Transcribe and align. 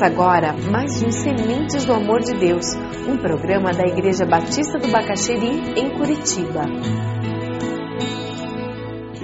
Começa 0.00 0.06
agora 0.06 0.54
mais 0.54 1.02
um 1.02 1.10
Sementes 1.10 1.84
do 1.84 1.92
Amor 1.92 2.20
de 2.20 2.32
Deus, 2.32 2.64
um 3.06 3.18
programa 3.18 3.70
da 3.70 3.86
Igreja 3.86 4.24
Batista 4.24 4.78
do 4.78 4.88
Bacaxeri, 4.88 5.78
em 5.78 5.90
Curitiba. 5.90 6.64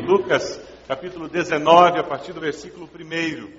Lucas, 0.06 0.60
capítulo 0.86 1.28
19, 1.28 1.98
a 1.98 2.04
partir 2.04 2.34
do 2.34 2.42
versículo 2.42 2.86
1. 2.94 3.50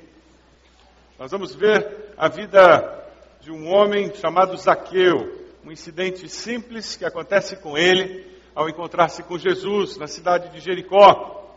Nós 1.17 1.31
vamos 1.31 1.55
ver 1.55 2.13
a 2.15 2.29
vida 2.29 3.03
de 3.41 3.51
um 3.51 3.67
homem 3.67 4.13
chamado 4.13 4.55
Zaqueu, 4.55 5.43
um 5.65 5.71
incidente 5.71 6.29
simples 6.29 6.95
que 6.95 7.03
acontece 7.03 7.55
com 7.55 7.75
ele 7.75 8.27
ao 8.53 8.69
encontrar-se 8.69 9.23
com 9.23 9.39
Jesus 9.39 9.97
na 9.97 10.05
cidade 10.05 10.49
de 10.49 10.59
Jericó. 10.59 11.55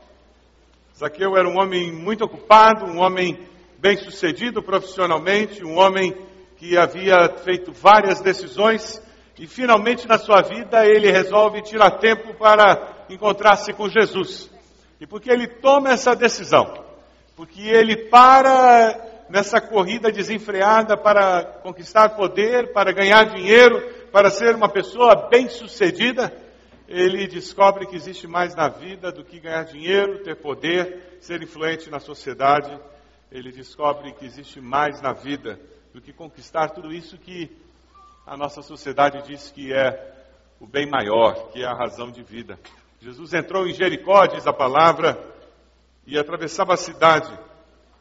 Zaqueu 0.97 1.37
era 1.37 1.47
um 1.47 1.59
homem 1.59 1.93
muito 1.93 2.25
ocupado, 2.25 2.87
um 2.87 2.99
homem 2.99 3.39
bem-sucedido 3.81 4.63
profissionalmente, 4.63 5.65
um 5.65 5.79
homem 5.79 6.15
que 6.57 6.77
havia 6.77 7.31
feito 7.43 7.73
várias 7.73 8.21
decisões 8.21 9.03
e 9.39 9.47
finalmente 9.47 10.07
na 10.07 10.19
sua 10.19 10.43
vida 10.43 10.85
ele 10.87 11.11
resolve 11.11 11.63
tirar 11.63 11.93
tempo 11.93 12.35
para 12.35 13.07
encontrar-se 13.09 13.73
com 13.73 13.89
Jesus. 13.89 14.51
E 15.01 15.07
porque 15.07 15.31
ele 15.31 15.47
toma 15.47 15.91
essa 15.91 16.15
decisão, 16.15 16.85
porque 17.35 17.63
ele 17.63 17.97
para 18.09 19.09
nessa 19.31 19.61
corrida 19.61 20.13
desenfreada 20.13 20.97
para 20.97 21.45
conquistar 21.63 22.11
poder, 22.11 22.73
para 22.75 22.93
ganhar 22.93 23.25
dinheiro, 23.35 23.81
para 24.13 24.29
ser 24.29 24.55
uma 24.55 24.69
pessoa 24.69 25.29
bem-sucedida, 25.31 26.31
ele 26.87 27.27
descobre 27.29 27.87
que 27.87 27.97
existe 27.97 28.27
mais 28.27 28.55
na 28.55 28.69
vida 28.69 29.11
do 29.11 29.25
que 29.25 29.41
ganhar 29.41 29.63
dinheiro, 29.65 30.23
ter 30.23 30.37
poder, 30.37 31.17
ser 31.21 31.41
influente 31.41 31.89
na 31.89 32.01
sociedade 32.01 32.77
ele 33.31 33.53
descobre 33.53 34.13
que 34.13 34.25
existe 34.25 34.61
mais 34.61 35.01
na 35.01 35.13
vida 35.13 35.59
do 35.95 36.01
que 36.01 36.13
conquistar 36.13 36.71
tudo 36.71 36.93
isso 36.93 37.17
que 37.17 37.51
a 38.27 38.37
nossa 38.37 38.61
sociedade 38.63 39.23
diz 39.27 39.51
que 39.51 39.73
é 39.73 40.15
o 40.59 40.67
bem 40.67 40.89
maior, 40.89 41.51
que 41.51 41.63
é 41.63 41.67
a 41.67 41.75
razão 41.75 42.11
de 42.11 42.23
vida. 42.23 42.59
Jesus 43.01 43.33
entrou 43.33 43.67
em 43.67 43.73
Jericó, 43.73 44.27
diz 44.27 44.47
a 44.47 44.53
palavra, 44.53 45.19
e 46.07 46.19
atravessava 46.19 46.75
a 46.75 46.77
cidade. 46.77 47.33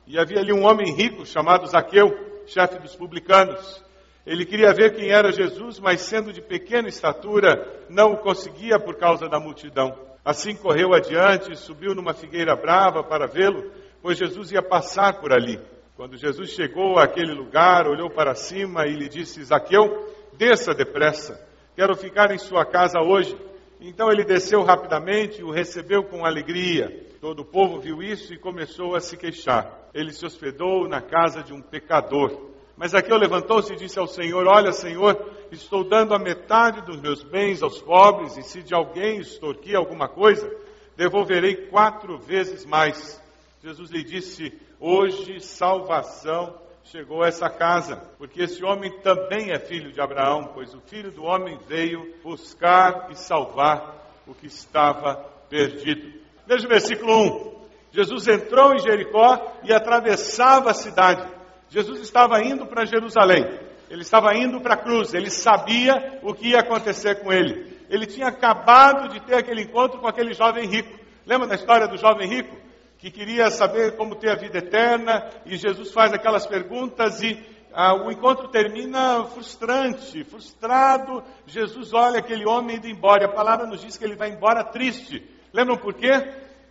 E 0.06 0.18
havia 0.18 0.40
ali 0.40 0.52
um 0.52 0.66
homem 0.66 0.94
rico 0.94 1.26
chamado 1.26 1.68
Zaqueu, 1.68 2.44
chefe 2.48 2.80
dos 2.80 2.96
publicanos. 2.96 3.84
Ele 4.26 4.46
queria 4.46 4.74
ver 4.74 4.96
quem 4.96 5.10
era 5.12 5.32
Jesus, 5.32 5.80
mas 5.80 6.02
sendo 6.02 6.34
de 6.34 6.42
pequena 6.42 6.90
estatura, 6.90 7.86
não 7.88 8.14
o 8.14 8.18
conseguia 8.18 8.80
por 8.80 8.98
causa 8.98 9.30
da 9.30 9.40
multidão. 9.40 9.98
Assim 10.26 10.56
correu 10.56 10.94
adiante, 10.94 11.56
subiu 11.56 11.96
numa 11.96 12.14
figueira 12.14 12.56
brava 12.56 13.04
para 13.04 13.26
vê-lo, 13.26 13.72
pois 14.02 14.18
Jesus 14.18 14.52
ia 14.52 14.62
passar 14.62 15.20
por 15.20 15.32
ali. 15.32 15.60
Quando 15.96 16.16
Jesus 16.16 16.52
chegou 16.52 16.98
àquele 16.98 17.34
lugar, 17.34 17.88
olhou 17.88 18.10
para 18.10 18.34
cima 18.34 18.88
e 18.88 18.94
lhe 18.94 19.10
disse: 19.10 19.44
Zaqueu, 19.44 20.08
desça 20.38 20.74
depressa, 20.74 21.46
quero 21.76 21.96
ficar 21.96 22.32
em 22.32 22.38
sua 22.38 22.66
casa 22.66 23.02
hoje. 23.02 23.38
Então 23.82 24.12
ele 24.12 24.24
desceu 24.24 24.64
rapidamente 24.64 25.42
e 25.42 25.44
o 25.44 25.52
recebeu 25.52 26.04
com 26.04 26.26
alegria. 26.26 27.08
Todo 27.22 27.42
o 27.42 27.46
povo 27.46 27.80
viu 27.80 28.02
isso 28.02 28.34
e 28.34 28.38
começou 28.38 28.96
a 28.96 29.02
se 29.02 29.18
queixar. 29.18 29.90
Ele 29.94 30.14
se 30.14 30.26
hospedou 30.26 30.88
na 30.88 31.02
casa 31.02 31.44
de 31.44 31.54
um 31.54 31.62
pecador. 31.62 32.50
Mas 32.78 32.92
Zaqueu 32.92 33.18
levantou-se 33.18 33.74
e 33.74 33.76
disse 33.76 34.00
ao 34.00 34.08
Senhor: 34.08 34.48
Olha, 34.48 34.72
Senhor, 34.72 35.30
estou 35.52 35.84
dando 35.84 36.14
a 36.14 36.20
metade 36.20 36.82
dos 36.82 37.02
meus 37.02 37.22
bens 37.24 37.62
aos 37.62 37.82
pobres, 37.82 38.38
e 38.38 38.44
se 38.44 38.64
de 38.64 38.74
alguém 38.74 39.20
extorquir 39.20 39.76
alguma 39.76 40.08
coisa, 40.08 40.50
devolverei 40.96 41.68
quatro 41.68 42.18
vezes 42.18 42.66
mais. 42.66 43.22
Jesus 43.62 43.90
lhe 43.92 44.04
disse: 44.04 44.54
Hoje 44.80 45.40
salvação 45.42 46.56
chegou 46.84 47.24
a 47.24 47.28
essa 47.28 47.50
casa, 47.50 47.98
porque 48.18 48.44
esse 48.44 48.64
homem 48.64 48.92
também 49.02 49.52
é 49.52 49.60
filho 49.60 49.92
de 49.92 50.02
Abraão, 50.02 50.52
pois 50.54 50.74
o 50.74 50.82
filho 50.82 51.12
do 51.12 51.24
homem 51.24 51.60
veio 51.68 52.16
buscar 52.24 53.10
e 53.12 53.16
salvar 53.16 53.96
o 54.26 54.34
que 54.34 54.48
estava 54.48 55.16
perdido. 55.50 56.20
Veja 56.48 56.66
o 56.66 56.70
versículo 56.70 57.56
1. 57.56 57.60
Jesus 57.92 58.28
entrou 58.28 58.74
em 58.74 58.80
Jericó 58.80 59.60
e 59.64 59.74
atravessava 59.74 60.72
a 60.72 60.74
cidade. 60.74 61.28
Jesus 61.70 62.00
estava 62.00 62.42
indo 62.42 62.66
para 62.66 62.86
Jerusalém. 62.86 63.46
Ele 63.90 64.02
estava 64.02 64.36
indo 64.36 64.62
para 64.62 64.76
a 64.76 64.78
cruz. 64.78 65.14
Ele 65.14 65.30
sabia 65.30 66.20
o 66.24 66.34
que 66.34 66.50
ia 66.50 66.60
acontecer 66.60 67.22
com 67.22 67.32
ele. 67.32 67.78
Ele 67.90 68.06
tinha 68.06 68.28
acabado 68.28 69.10
de 69.10 69.20
ter 69.22 69.36
aquele 69.36 69.64
encontro 69.64 70.00
com 70.00 70.08
aquele 70.08 70.34
jovem 70.34 70.68
rico. 70.68 70.98
Lembra 71.26 71.48
da 71.48 71.56
história 71.56 71.88
do 71.88 71.98
jovem 71.98 72.28
rico? 72.28 72.56
Que 73.00 73.10
queria 73.10 73.50
saber 73.50 73.96
como 73.96 74.16
ter 74.16 74.30
a 74.30 74.36
vida 74.36 74.58
eterna, 74.58 75.30
e 75.46 75.56
Jesus 75.56 75.92
faz 75.92 76.12
aquelas 76.12 76.46
perguntas 76.46 77.24
e 77.24 77.40
ah, 77.74 77.94
o 77.94 78.12
encontro 78.12 78.50
termina 78.50 79.24
frustrante, 79.26 80.24
frustrado. 80.26 81.24
Jesus 81.46 81.94
olha 81.94 82.20
aquele 82.20 82.46
homem 82.46 82.76
indo 82.76 82.88
embora. 82.88 83.26
A 83.26 83.34
palavra 83.34 83.66
nos 83.66 83.82
diz 83.82 83.98
que 83.98 84.04
ele 84.04 84.16
vai 84.16 84.32
embora 84.32 84.66
triste. 84.66 85.24
Lembram 85.54 85.78
por 85.78 85.94
quê? 85.94 86.10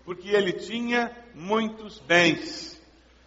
Porque 0.05 0.28
ele 0.28 0.53
tinha 0.53 1.11
muitos 1.34 1.99
bens. 2.00 2.78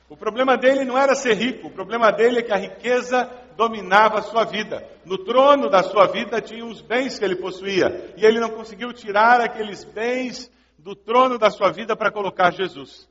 O 0.08 0.16
problema 0.16 0.56
dele 0.56 0.84
não 0.84 0.98
era 0.98 1.16
ser 1.16 1.36
rico, 1.36 1.68
o 1.68 1.72
problema 1.72 2.12
dele 2.12 2.40
é 2.40 2.44
que 2.44 2.52
a 2.52 2.58
riqueza 2.58 3.32
dominava 3.56 4.20
a 4.20 4.22
sua 4.22 4.44
vida. 4.44 4.86
No 5.06 5.18
trono 5.18 5.70
da 5.70 5.82
sua 5.84 6.06
vida 6.06 6.42
tinha 6.42 6.66
os 6.66 6.82
bens 6.82 7.18
que 7.18 7.24
ele 7.24 7.38
possuía, 7.38 8.14
e 8.18 8.26
ele 8.26 8.40
não 8.40 8.50
conseguiu 8.50 8.92
tirar 8.92 9.40
aqueles 9.40 9.86
bens 9.86 10.52
do 10.82 10.96
trono 10.96 11.38
da 11.38 11.50
sua 11.50 11.72
vida 11.72 11.96
para 11.96 12.12
colocar 12.12 12.52
Jesus. 12.52 13.10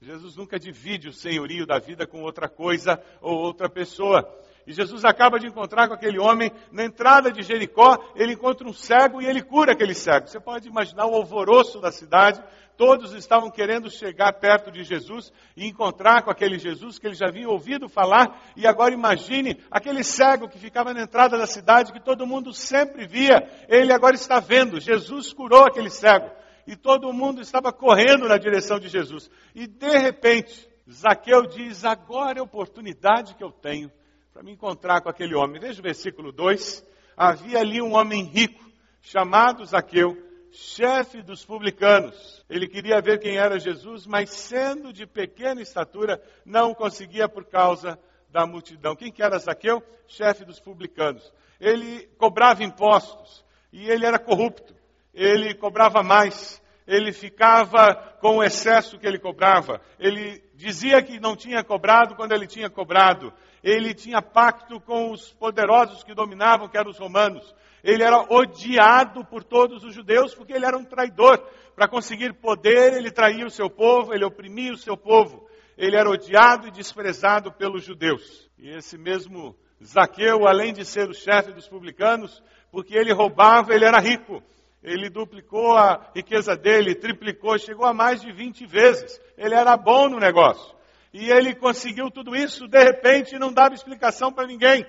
Jesus 0.00 0.36
nunca 0.36 0.58
divide 0.58 1.08
o 1.08 1.12
senhorio 1.12 1.64
da 1.64 1.78
vida 1.78 2.06
com 2.06 2.22
outra 2.22 2.48
coisa 2.48 3.00
ou 3.20 3.38
outra 3.38 3.70
pessoa. 3.70 4.28
E 4.66 4.72
Jesus 4.72 5.04
acaba 5.04 5.38
de 5.38 5.46
encontrar 5.46 5.86
com 5.88 5.94
aquele 5.94 6.18
homem 6.18 6.50
na 6.72 6.84
entrada 6.84 7.30
de 7.30 7.42
Jericó, 7.42 7.96
ele 8.14 8.32
encontra 8.32 8.66
um 8.66 8.72
cego 8.72 9.20
e 9.20 9.26
ele 9.26 9.42
cura 9.42 9.72
aquele 9.72 9.94
cego. 9.94 10.26
Você 10.26 10.40
pode 10.40 10.68
imaginar 10.68 11.06
o 11.06 11.14
alvoroço 11.14 11.80
da 11.80 11.92
cidade, 11.92 12.42
todos 12.76 13.12
estavam 13.12 13.50
querendo 13.50 13.88
chegar 13.88 14.32
perto 14.32 14.72
de 14.72 14.82
Jesus 14.82 15.32
e 15.56 15.66
encontrar 15.66 16.22
com 16.22 16.30
aquele 16.30 16.58
Jesus 16.58 16.98
que 16.98 17.06
eles 17.06 17.18
já 17.18 17.28
haviam 17.28 17.50
ouvido 17.50 17.88
falar. 17.88 18.40
E 18.56 18.66
agora 18.66 18.94
imagine 18.94 19.60
aquele 19.70 20.02
cego 20.02 20.48
que 20.48 20.58
ficava 20.58 20.92
na 20.92 21.02
entrada 21.02 21.38
da 21.38 21.46
cidade, 21.46 21.92
que 21.92 22.00
todo 22.00 22.26
mundo 22.26 22.52
sempre 22.52 23.06
via, 23.06 23.48
ele 23.68 23.92
agora 23.92 24.16
está 24.16 24.40
vendo. 24.40 24.80
Jesus 24.80 25.32
curou 25.32 25.64
aquele 25.64 25.90
cego 25.90 26.42
e 26.66 26.76
todo 26.76 27.12
mundo 27.12 27.40
estava 27.40 27.72
correndo 27.72 28.28
na 28.28 28.38
direção 28.38 28.78
de 28.78 28.88
Jesus. 28.88 29.30
E 29.54 29.66
de 29.66 29.98
repente, 29.98 30.68
Zaqueu 30.90 31.46
diz: 31.46 31.84
Agora 31.84 32.38
é 32.38 32.40
a 32.40 32.44
oportunidade 32.44 33.34
que 33.34 33.44
eu 33.44 33.50
tenho 33.50 33.90
para 34.32 34.42
me 34.42 34.52
encontrar 34.52 35.00
com 35.00 35.08
aquele 35.08 35.34
homem. 35.34 35.60
Veja 35.60 35.80
o 35.80 35.82
versículo 35.82 36.32
2. 36.32 36.84
Havia 37.16 37.58
ali 37.58 37.82
um 37.82 37.94
homem 37.94 38.24
rico, 38.24 38.64
chamado 39.00 39.64
Zaqueu, 39.64 40.16
chefe 40.50 41.22
dos 41.22 41.44
publicanos. 41.44 42.44
Ele 42.48 42.66
queria 42.66 43.00
ver 43.00 43.18
quem 43.18 43.36
era 43.36 43.58
Jesus, 43.58 44.06
mas 44.06 44.30
sendo 44.30 44.92
de 44.92 45.06
pequena 45.06 45.60
estatura, 45.60 46.22
não 46.44 46.74
conseguia 46.74 47.28
por 47.28 47.44
causa 47.44 47.98
da 48.30 48.46
multidão. 48.46 48.96
Quem 48.96 49.12
que 49.12 49.22
era 49.22 49.38
Zaqueu? 49.38 49.82
Chefe 50.06 50.44
dos 50.44 50.58
publicanos. 50.58 51.32
Ele 51.60 52.08
cobrava 52.18 52.64
impostos 52.64 53.44
e 53.72 53.88
ele 53.88 54.06
era 54.06 54.18
corrupto 54.18 54.74
ele 55.12 55.54
cobrava 55.54 56.02
mais, 56.02 56.62
ele 56.86 57.12
ficava 57.12 57.94
com 58.20 58.38
o 58.38 58.44
excesso 58.44 58.98
que 58.98 59.06
ele 59.06 59.18
cobrava, 59.18 59.80
ele 59.98 60.42
dizia 60.54 61.02
que 61.02 61.20
não 61.20 61.36
tinha 61.36 61.62
cobrado 61.62 62.14
quando 62.14 62.32
ele 62.32 62.46
tinha 62.46 62.70
cobrado, 62.70 63.32
ele 63.62 63.94
tinha 63.94 64.20
pacto 64.20 64.80
com 64.80 65.12
os 65.12 65.32
poderosos 65.34 66.02
que 66.02 66.14
dominavam, 66.14 66.68
que 66.68 66.76
eram 66.76 66.90
os 66.90 66.98
romanos. 66.98 67.54
Ele 67.82 68.02
era 68.02 68.20
odiado 68.32 69.24
por 69.24 69.42
todos 69.42 69.84
os 69.84 69.94
judeus 69.94 70.34
porque 70.34 70.52
ele 70.52 70.66
era 70.66 70.76
um 70.76 70.84
traidor. 70.84 71.38
Para 71.74 71.88
conseguir 71.88 72.32
poder, 72.34 72.92
ele 72.94 73.10
traía 73.10 73.46
o 73.46 73.50
seu 73.50 73.70
povo, 73.70 74.12
ele 74.12 74.24
oprimia 74.24 74.72
o 74.72 74.76
seu 74.76 74.96
povo. 74.96 75.46
Ele 75.76 75.96
era 75.96 76.08
odiado 76.08 76.68
e 76.68 76.70
desprezado 76.70 77.52
pelos 77.52 77.84
judeus. 77.84 78.48
E 78.58 78.68
esse 78.68 78.98
mesmo 78.98 79.56
Zaqueu, 79.82 80.46
além 80.46 80.72
de 80.72 80.84
ser 80.84 81.08
o 81.08 81.14
chefe 81.14 81.52
dos 81.52 81.68
publicanos, 81.68 82.42
porque 82.70 82.96
ele 82.96 83.12
roubava, 83.12 83.74
ele 83.74 83.84
era 83.84 83.98
rico 83.98 84.42
ele 84.82 85.08
duplicou 85.08 85.76
a 85.76 86.10
riqueza 86.14 86.56
dele, 86.56 86.94
triplicou, 86.94 87.56
chegou 87.56 87.86
a 87.86 87.94
mais 87.94 88.20
de 88.20 88.32
20 88.32 88.66
vezes. 88.66 89.20
Ele 89.38 89.54
era 89.54 89.76
bom 89.76 90.08
no 90.08 90.18
negócio. 90.18 90.74
E 91.12 91.30
ele 91.30 91.54
conseguiu 91.54 92.10
tudo 92.10 92.34
isso, 92.34 92.66
de 92.66 92.82
repente, 92.82 93.38
não 93.38 93.52
dava 93.52 93.74
explicação 93.74 94.32
para 94.32 94.46
ninguém. 94.46 94.84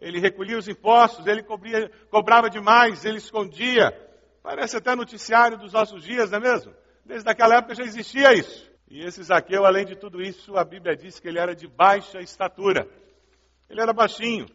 Ele 0.00 0.18
recolhia 0.18 0.56
os 0.56 0.68
impostos, 0.68 1.26
ele 1.26 1.42
cobria, 1.42 1.90
cobrava 2.10 2.48
demais, 2.48 3.04
ele 3.04 3.18
escondia. 3.18 3.92
Parece 4.42 4.76
até 4.76 4.94
noticiário 4.94 5.58
dos 5.58 5.72
nossos 5.72 6.02
dias, 6.04 6.30
não 6.30 6.38
é 6.38 6.40
mesmo? 6.40 6.74
Desde 7.04 7.28
aquela 7.28 7.56
época 7.56 7.74
já 7.74 7.82
existia 7.82 8.32
isso. 8.32 8.70
E 8.88 9.04
esse 9.04 9.22
Zaqueu, 9.22 9.66
além 9.66 9.84
de 9.84 9.96
tudo 9.96 10.22
isso, 10.22 10.56
a 10.56 10.64
Bíblia 10.64 10.96
diz 10.96 11.18
que 11.18 11.28
ele 11.28 11.38
era 11.38 11.54
de 11.54 11.66
baixa 11.66 12.20
estatura. 12.20 12.88
Ele 13.68 13.80
era 13.80 13.92
baixinho. 13.92 14.46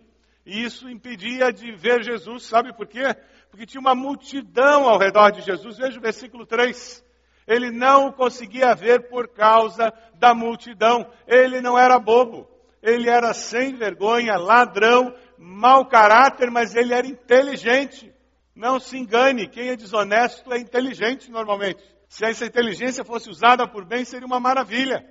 E 0.45 0.63
isso 0.63 0.89
impedia 0.89 1.51
de 1.51 1.71
ver 1.75 2.01
Jesus, 2.03 2.43
sabe 2.43 2.73
por 2.73 2.87
quê? 2.87 3.03
Porque 3.49 3.65
tinha 3.65 3.81
uma 3.81 3.95
multidão 3.95 4.87
ao 4.87 4.97
redor 4.97 5.31
de 5.31 5.41
Jesus. 5.41 5.77
Veja 5.77 5.97
o 5.97 6.01
versículo 6.01 6.45
3. 6.45 7.03
Ele 7.47 7.71
não 7.71 8.11
conseguia 8.11 8.75
ver 8.75 9.09
por 9.09 9.27
causa 9.29 9.91
da 10.15 10.33
multidão. 10.35 11.09
Ele 11.27 11.61
não 11.61 11.77
era 11.77 11.97
bobo. 11.97 12.47
ele 12.81 13.09
era 13.09 13.33
sem 13.33 13.75
vergonha, 13.75 14.37
ladrão, 14.37 15.13
mau 15.37 15.85
caráter, 15.85 16.49
mas 16.49 16.75
ele 16.75 16.93
era 16.93 17.05
inteligente. 17.05 18.13
Não 18.55 18.79
se 18.79 18.97
engane, 18.97 19.47
quem 19.47 19.69
é 19.69 19.75
desonesto 19.75 20.53
é 20.53 20.59
inteligente 20.59 21.29
normalmente. 21.31 21.83
Se 22.07 22.25
essa 22.25 22.45
inteligência 22.45 23.03
fosse 23.03 23.29
usada 23.29 23.67
por 23.67 23.85
bem, 23.85 24.05
seria 24.05 24.25
uma 24.25 24.39
maravilha. 24.39 25.05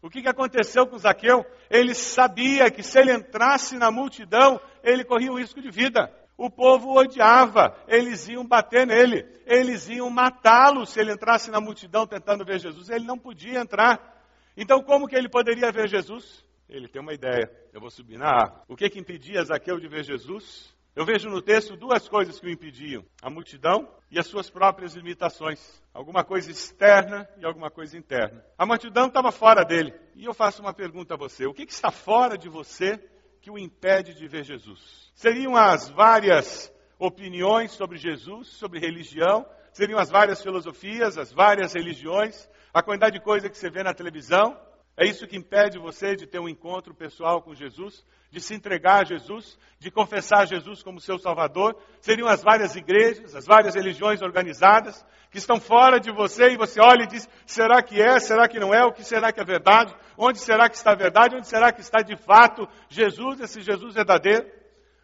O 0.00 0.10
que, 0.10 0.22
que 0.22 0.28
aconteceu 0.28 0.86
com 0.86 0.98
Zaqueu? 0.98 1.44
Ele 1.70 1.94
sabia 1.94 2.70
que 2.70 2.82
se 2.82 2.98
ele 2.98 3.12
entrasse 3.12 3.76
na 3.76 3.90
multidão, 3.90 4.60
ele 4.82 5.04
corria 5.04 5.32
o 5.32 5.38
risco 5.38 5.60
de 5.60 5.70
vida. 5.70 6.12
O 6.42 6.50
povo 6.50 6.98
odiava, 6.98 7.72
eles 7.86 8.26
iam 8.26 8.44
bater 8.44 8.84
nele, 8.84 9.24
eles 9.46 9.88
iam 9.88 10.10
matá-lo 10.10 10.84
se 10.84 10.98
ele 10.98 11.12
entrasse 11.12 11.52
na 11.52 11.60
multidão 11.60 12.04
tentando 12.04 12.44
ver 12.44 12.58
Jesus. 12.58 12.90
Ele 12.90 13.04
não 13.04 13.16
podia 13.16 13.60
entrar. 13.60 14.20
Então, 14.56 14.82
como 14.82 15.06
que 15.06 15.14
ele 15.14 15.28
poderia 15.28 15.70
ver 15.70 15.86
Jesus? 15.86 16.44
Ele 16.68 16.88
tem 16.88 17.00
uma 17.00 17.14
ideia. 17.14 17.48
Eu 17.72 17.80
vou 17.80 17.92
subir 17.92 18.18
na 18.18 18.26
árvore. 18.26 18.62
O 18.66 18.74
que, 18.74 18.90
que 18.90 18.98
impedia 18.98 19.44
Zaqueu 19.44 19.78
de 19.78 19.86
ver 19.86 20.02
Jesus? 20.02 20.74
Eu 20.96 21.06
vejo 21.06 21.28
no 21.28 21.40
texto 21.40 21.76
duas 21.76 22.08
coisas 22.08 22.40
que 22.40 22.46
o 22.48 22.50
impediam: 22.50 23.04
a 23.22 23.30
multidão 23.30 23.88
e 24.10 24.18
as 24.18 24.26
suas 24.26 24.50
próprias 24.50 24.94
limitações. 24.94 25.80
Alguma 25.94 26.24
coisa 26.24 26.50
externa 26.50 27.28
e 27.38 27.44
alguma 27.46 27.70
coisa 27.70 27.96
interna. 27.96 28.44
A 28.58 28.66
multidão 28.66 29.06
estava 29.06 29.30
fora 29.30 29.64
dele. 29.64 29.94
E 30.16 30.24
eu 30.24 30.34
faço 30.34 30.60
uma 30.60 30.74
pergunta 30.74 31.14
a 31.14 31.16
você: 31.16 31.46
o 31.46 31.54
que, 31.54 31.66
que 31.66 31.72
está 31.72 31.92
fora 31.92 32.36
de 32.36 32.48
você 32.48 32.98
que 33.42 33.50
o 33.50 33.58
impede 33.58 34.14
de 34.14 34.28
ver 34.28 34.44
Jesus? 34.44 35.10
Seriam 35.16 35.56
as 35.56 35.88
várias 35.88 36.72
opiniões 36.96 37.72
sobre 37.72 37.98
Jesus, 37.98 38.46
sobre 38.46 38.78
religião, 38.78 39.44
seriam 39.72 39.98
as 39.98 40.08
várias 40.08 40.40
filosofias, 40.40 41.18
as 41.18 41.32
várias 41.32 41.74
religiões, 41.74 42.48
a 42.72 42.80
quantidade 42.80 43.18
de 43.18 43.24
coisa 43.24 43.50
que 43.50 43.58
você 43.58 43.68
vê 43.68 43.82
na 43.82 43.92
televisão. 43.92 44.56
É 45.02 45.04
isso 45.04 45.26
que 45.26 45.36
impede 45.36 45.80
você 45.80 46.14
de 46.14 46.28
ter 46.28 46.38
um 46.38 46.48
encontro 46.48 46.94
pessoal 46.94 47.42
com 47.42 47.52
Jesus, 47.52 48.04
de 48.30 48.40
se 48.40 48.54
entregar 48.54 49.00
a 49.00 49.04
Jesus, 49.04 49.58
de 49.80 49.90
confessar 49.90 50.46
Jesus 50.46 50.80
como 50.80 51.00
seu 51.00 51.18
Salvador. 51.18 51.76
Seriam 52.00 52.28
as 52.28 52.40
várias 52.40 52.76
igrejas, 52.76 53.34
as 53.34 53.44
várias 53.44 53.74
religiões 53.74 54.22
organizadas 54.22 55.04
que 55.28 55.38
estão 55.38 55.58
fora 55.58 55.98
de 55.98 56.12
você 56.12 56.52
e 56.52 56.56
você 56.56 56.80
olha 56.80 57.02
e 57.02 57.08
diz: 57.08 57.28
será 57.44 57.82
que 57.82 58.00
é? 58.00 58.20
Será 58.20 58.46
que 58.46 58.60
não 58.60 58.72
é? 58.72 58.84
O 58.84 58.92
que 58.92 59.02
será 59.02 59.32
que 59.32 59.40
é 59.40 59.44
verdade? 59.44 59.92
Onde 60.16 60.38
será 60.38 60.68
que 60.68 60.76
está 60.76 60.92
a 60.92 60.94
verdade? 60.94 61.34
Onde 61.34 61.48
será 61.48 61.72
que 61.72 61.80
está 61.80 62.00
de 62.00 62.14
fato 62.14 62.68
Jesus, 62.88 63.40
esse 63.40 63.60
Jesus 63.60 63.94
verdadeiro? 63.94 64.48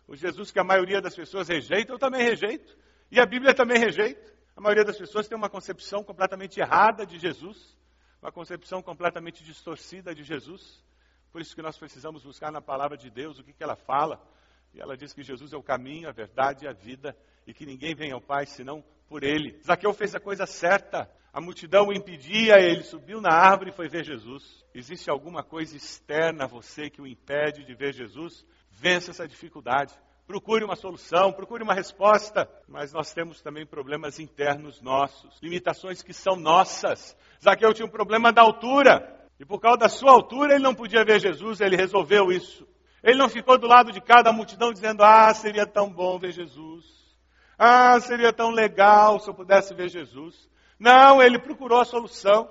O 0.06 0.14
Jesus 0.14 0.52
que 0.52 0.60
a 0.60 0.64
maioria 0.64 1.00
das 1.00 1.16
pessoas 1.16 1.48
rejeita, 1.48 1.92
eu 1.92 1.98
também 1.98 2.22
rejeito. 2.22 2.72
E 3.10 3.18
a 3.18 3.26
Bíblia 3.26 3.52
também 3.52 3.80
rejeita. 3.80 4.32
A 4.56 4.60
maioria 4.60 4.84
das 4.84 4.96
pessoas 4.96 5.26
tem 5.26 5.36
uma 5.36 5.50
concepção 5.50 6.04
completamente 6.04 6.60
errada 6.60 7.04
de 7.04 7.18
Jesus 7.18 7.76
uma 8.20 8.32
concepção 8.32 8.82
completamente 8.82 9.44
distorcida 9.44 10.14
de 10.14 10.24
Jesus. 10.24 10.82
Por 11.30 11.40
isso 11.40 11.54
que 11.54 11.62
nós 11.62 11.78
precisamos 11.78 12.24
buscar 12.24 12.50
na 12.50 12.60
palavra 12.60 12.96
de 12.96 13.10
Deus 13.10 13.38
o 13.38 13.44
que, 13.44 13.52
que 13.52 13.62
ela 13.62 13.76
fala. 13.76 14.20
E 14.74 14.80
ela 14.80 14.96
diz 14.96 15.12
que 15.12 15.22
Jesus 15.22 15.52
é 15.52 15.56
o 15.56 15.62
caminho, 15.62 16.08
a 16.08 16.12
verdade 16.12 16.64
e 16.64 16.68
a 16.68 16.72
vida, 16.72 17.16
e 17.46 17.54
que 17.54 17.64
ninguém 17.64 17.94
vem 17.94 18.12
ao 18.12 18.20
Pai 18.20 18.46
senão 18.46 18.84
por 19.08 19.22
ele. 19.22 19.58
Zaqueu 19.62 19.92
fez 19.94 20.14
a 20.14 20.20
coisa 20.20 20.46
certa. 20.46 21.10
A 21.32 21.40
multidão 21.40 21.88
o 21.88 21.92
impedia, 21.92 22.58
ele 22.58 22.82
subiu 22.82 23.20
na 23.20 23.32
árvore 23.32 23.70
e 23.70 23.74
foi 23.74 23.88
ver 23.88 24.04
Jesus. 24.04 24.64
Existe 24.74 25.10
alguma 25.10 25.42
coisa 25.42 25.76
externa 25.76 26.44
a 26.44 26.48
você 26.48 26.90
que 26.90 27.00
o 27.00 27.06
impede 27.06 27.64
de 27.64 27.74
ver 27.74 27.92
Jesus? 27.94 28.44
Vença 28.70 29.10
essa 29.10 29.28
dificuldade. 29.28 29.94
Procure 30.28 30.62
uma 30.62 30.76
solução, 30.76 31.32
procure 31.32 31.62
uma 31.62 31.72
resposta, 31.72 32.46
mas 32.68 32.92
nós 32.92 33.14
temos 33.14 33.40
também 33.40 33.64
problemas 33.64 34.18
internos 34.18 34.78
nossos, 34.82 35.40
limitações 35.40 36.02
que 36.02 36.12
são 36.12 36.36
nossas. 36.36 37.16
Zaqueu 37.42 37.72
tinha 37.72 37.86
um 37.86 37.90
problema 37.90 38.30
da 38.30 38.42
altura, 38.42 39.26
e 39.40 39.46
por 39.46 39.58
causa 39.58 39.78
da 39.78 39.88
sua 39.88 40.12
altura 40.12 40.52
ele 40.52 40.62
não 40.62 40.74
podia 40.74 41.02
ver 41.02 41.18
Jesus, 41.18 41.62
ele 41.62 41.76
resolveu 41.76 42.30
isso. 42.30 42.68
Ele 43.02 43.16
não 43.16 43.30
ficou 43.30 43.56
do 43.56 43.66
lado 43.66 43.90
de 43.90 44.02
cada 44.02 44.30
multidão 44.30 44.70
dizendo: 44.70 45.02
Ah, 45.02 45.32
seria 45.32 45.66
tão 45.66 45.90
bom 45.90 46.18
ver 46.18 46.32
Jesus. 46.32 46.84
Ah, 47.58 47.98
seria 47.98 48.30
tão 48.30 48.50
legal 48.50 49.18
se 49.20 49.30
eu 49.30 49.34
pudesse 49.34 49.72
ver 49.72 49.88
Jesus. 49.88 50.46
Não, 50.78 51.22
ele 51.22 51.38
procurou 51.38 51.80
a 51.80 51.86
solução. 51.86 52.50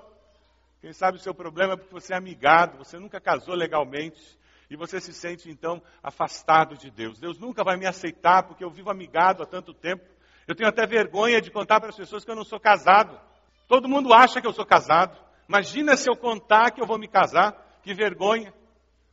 Quem 0.80 0.92
sabe 0.92 1.18
o 1.18 1.20
seu 1.20 1.32
problema 1.32 1.74
é 1.74 1.76
porque 1.76 1.94
você 1.94 2.12
é 2.12 2.16
amigado, 2.16 2.76
você 2.76 2.98
nunca 2.98 3.20
casou 3.20 3.54
legalmente. 3.54 4.36
E 4.70 4.76
você 4.76 5.00
se 5.00 5.12
sente 5.12 5.50
então 5.50 5.82
afastado 6.02 6.76
de 6.76 6.90
Deus. 6.90 7.18
Deus 7.18 7.38
nunca 7.38 7.64
vai 7.64 7.76
me 7.76 7.86
aceitar 7.86 8.42
porque 8.42 8.62
eu 8.62 8.70
vivo 8.70 8.90
amigado 8.90 9.42
há 9.42 9.46
tanto 9.46 9.72
tempo. 9.72 10.04
Eu 10.46 10.54
tenho 10.54 10.68
até 10.68 10.86
vergonha 10.86 11.40
de 11.40 11.50
contar 11.50 11.80
para 11.80 11.90
as 11.90 11.96
pessoas 11.96 12.24
que 12.24 12.30
eu 12.30 12.36
não 12.36 12.44
sou 12.44 12.60
casado. 12.60 13.18
Todo 13.66 13.88
mundo 13.88 14.12
acha 14.12 14.40
que 14.40 14.46
eu 14.46 14.52
sou 14.52 14.66
casado. 14.66 15.18
Imagina 15.48 15.96
se 15.96 16.10
eu 16.10 16.16
contar 16.16 16.70
que 16.70 16.80
eu 16.80 16.86
vou 16.86 16.98
me 16.98 17.08
casar. 17.08 17.80
Que 17.82 17.94
vergonha. 17.94 18.52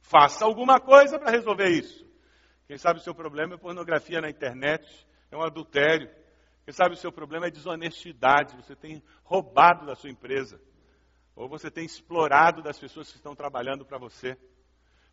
Faça 0.02 0.46
alguma 0.46 0.80
coisa 0.80 1.18
para 1.18 1.32
resolver 1.32 1.70
isso. 1.70 2.06
Quem 2.68 2.78
sabe 2.78 3.00
o 3.00 3.04
seu 3.04 3.14
problema 3.14 3.56
é 3.56 3.58
pornografia 3.58 4.20
na 4.20 4.30
internet, 4.30 4.86
é 5.32 5.38
um 5.38 5.44
adultério. 5.44 6.10
Quem 6.64 6.74
sabe 6.74 6.96
o 6.96 6.98
seu 6.98 7.12
problema 7.12 7.48
é 7.48 7.52
desonestidade. 7.52 8.56
Você 8.56 8.76
tem 8.76 9.04
roubado 9.24 9.86
da 9.86 9.96
sua 9.96 10.10
empresa. 10.10 10.60
Ou 11.36 11.48
você 11.48 11.70
tem 11.70 11.86
explorado 11.86 12.62
das 12.62 12.80
pessoas 12.80 13.10
que 13.10 13.18
estão 13.18 13.36
trabalhando 13.36 13.86
para 13.86 13.98
você. 13.98 14.38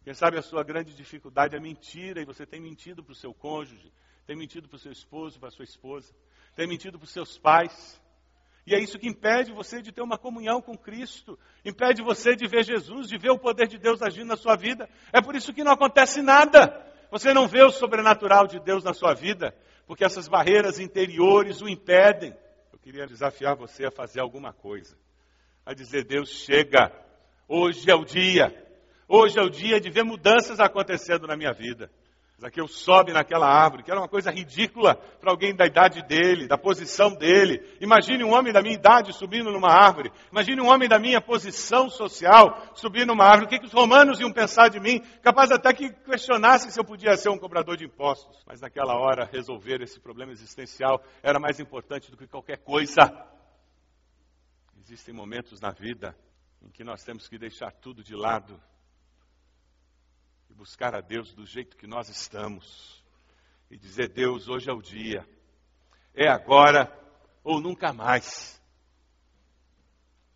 Quem 0.04 0.14
sabe 0.14 0.36
a 0.36 0.42
sua 0.42 0.64
grande 0.64 0.94
dificuldade 0.94 1.54
é 1.54 1.60
mentira 1.60 2.20
e 2.20 2.24
você 2.24 2.44
tem 2.44 2.60
mentido 2.60 3.04
para 3.04 3.12
o 3.12 3.16
seu 3.16 3.32
cônjuge, 3.32 3.92
tem 4.26 4.36
mentido 4.36 4.68
para 4.68 4.76
o 4.76 4.78
seu 4.78 4.90
esposo, 4.90 5.38
para 5.38 5.48
a 5.48 5.52
sua 5.52 5.64
esposa, 5.64 6.12
tem 6.56 6.66
mentido 6.66 6.98
para 6.98 7.04
os 7.04 7.12
seus 7.12 7.38
pais. 7.38 8.00
E 8.66 8.74
é 8.74 8.80
isso 8.80 8.98
que 8.98 9.08
impede 9.08 9.52
você 9.52 9.80
de 9.80 9.92
ter 9.92 10.02
uma 10.02 10.18
comunhão 10.18 10.60
com 10.60 10.76
Cristo, 10.76 11.38
impede 11.64 12.02
você 12.02 12.34
de 12.34 12.48
ver 12.48 12.64
Jesus, 12.64 13.08
de 13.08 13.16
ver 13.16 13.30
o 13.30 13.38
poder 13.38 13.68
de 13.68 13.78
Deus 13.78 14.02
agindo 14.02 14.26
na 14.26 14.36
sua 14.36 14.56
vida. 14.56 14.88
É 15.12 15.20
por 15.20 15.36
isso 15.36 15.52
que 15.52 15.62
não 15.62 15.72
acontece 15.72 16.20
nada. 16.20 16.84
Você 17.10 17.32
não 17.32 17.46
vê 17.46 17.62
o 17.62 17.70
sobrenatural 17.70 18.48
de 18.48 18.58
Deus 18.58 18.82
na 18.82 18.94
sua 18.94 19.14
vida, 19.14 19.54
porque 19.86 20.04
essas 20.04 20.26
barreiras 20.26 20.80
interiores 20.80 21.60
o 21.60 21.68
impedem. 21.68 22.34
Eu 22.72 22.78
queria 22.78 23.06
desafiar 23.06 23.54
você 23.54 23.84
a 23.84 23.90
fazer 23.90 24.20
alguma 24.20 24.52
coisa, 24.52 24.96
a 25.64 25.74
dizer: 25.74 26.04
Deus, 26.04 26.28
chega, 26.28 26.92
hoje 27.48 27.88
é 27.88 27.94
o 27.94 28.04
dia 28.04 28.71
Hoje 29.14 29.38
é 29.38 29.42
o 29.42 29.50
dia 29.50 29.78
de 29.78 29.90
ver 29.90 30.04
mudanças 30.04 30.58
acontecendo 30.58 31.26
na 31.26 31.36
minha 31.36 31.52
vida. 31.52 31.90
Zaqueu 32.40 32.66
sobe 32.66 33.12
naquela 33.12 33.46
árvore, 33.46 33.82
que 33.82 33.90
era 33.90 34.00
uma 34.00 34.08
coisa 34.08 34.30
ridícula 34.30 34.94
para 34.94 35.30
alguém 35.30 35.54
da 35.54 35.66
idade 35.66 36.02
dele, 36.06 36.48
da 36.48 36.56
posição 36.56 37.14
dele. 37.14 37.60
Imagine 37.78 38.24
um 38.24 38.32
homem 38.32 38.54
da 38.54 38.62
minha 38.62 38.74
idade 38.74 39.12
subindo 39.12 39.52
numa 39.52 39.68
árvore. 39.68 40.10
Imagine 40.30 40.62
um 40.62 40.68
homem 40.70 40.88
da 40.88 40.98
minha 40.98 41.20
posição 41.20 41.90
social 41.90 42.72
subindo 42.74 43.08
numa 43.08 43.26
árvore. 43.26 43.44
O 43.44 43.48
que, 43.50 43.58
que 43.58 43.66
os 43.66 43.72
romanos 43.74 44.18
iam 44.18 44.32
pensar 44.32 44.70
de 44.70 44.80
mim? 44.80 45.02
Capaz 45.20 45.52
até 45.52 45.74
que 45.74 45.90
questionassem 45.90 46.70
se 46.70 46.80
eu 46.80 46.84
podia 46.84 47.14
ser 47.14 47.28
um 47.28 47.38
cobrador 47.38 47.76
de 47.76 47.84
impostos. 47.84 48.42
Mas 48.46 48.62
naquela 48.62 48.98
hora, 48.98 49.28
resolver 49.30 49.82
esse 49.82 50.00
problema 50.00 50.32
existencial 50.32 51.04
era 51.22 51.38
mais 51.38 51.60
importante 51.60 52.10
do 52.10 52.16
que 52.16 52.26
qualquer 52.26 52.64
coisa. 52.64 53.12
Existem 54.80 55.12
momentos 55.12 55.60
na 55.60 55.70
vida 55.70 56.16
em 56.62 56.70
que 56.70 56.82
nós 56.82 57.04
temos 57.04 57.28
que 57.28 57.36
deixar 57.36 57.72
tudo 57.72 58.02
de 58.02 58.16
lado 58.16 58.58
e 60.52 60.54
buscar 60.54 60.94
a 60.94 61.00
Deus 61.00 61.32
do 61.32 61.46
jeito 61.46 61.78
que 61.78 61.86
nós 61.86 62.10
estamos 62.10 63.02
e 63.70 63.76
dizer: 63.76 64.08
Deus, 64.08 64.48
hoje 64.48 64.68
é 64.68 64.72
o 64.72 64.82
dia, 64.82 65.26
é 66.14 66.28
agora 66.28 66.92
ou 67.42 67.58
nunca 67.58 67.90
mais. 67.92 68.60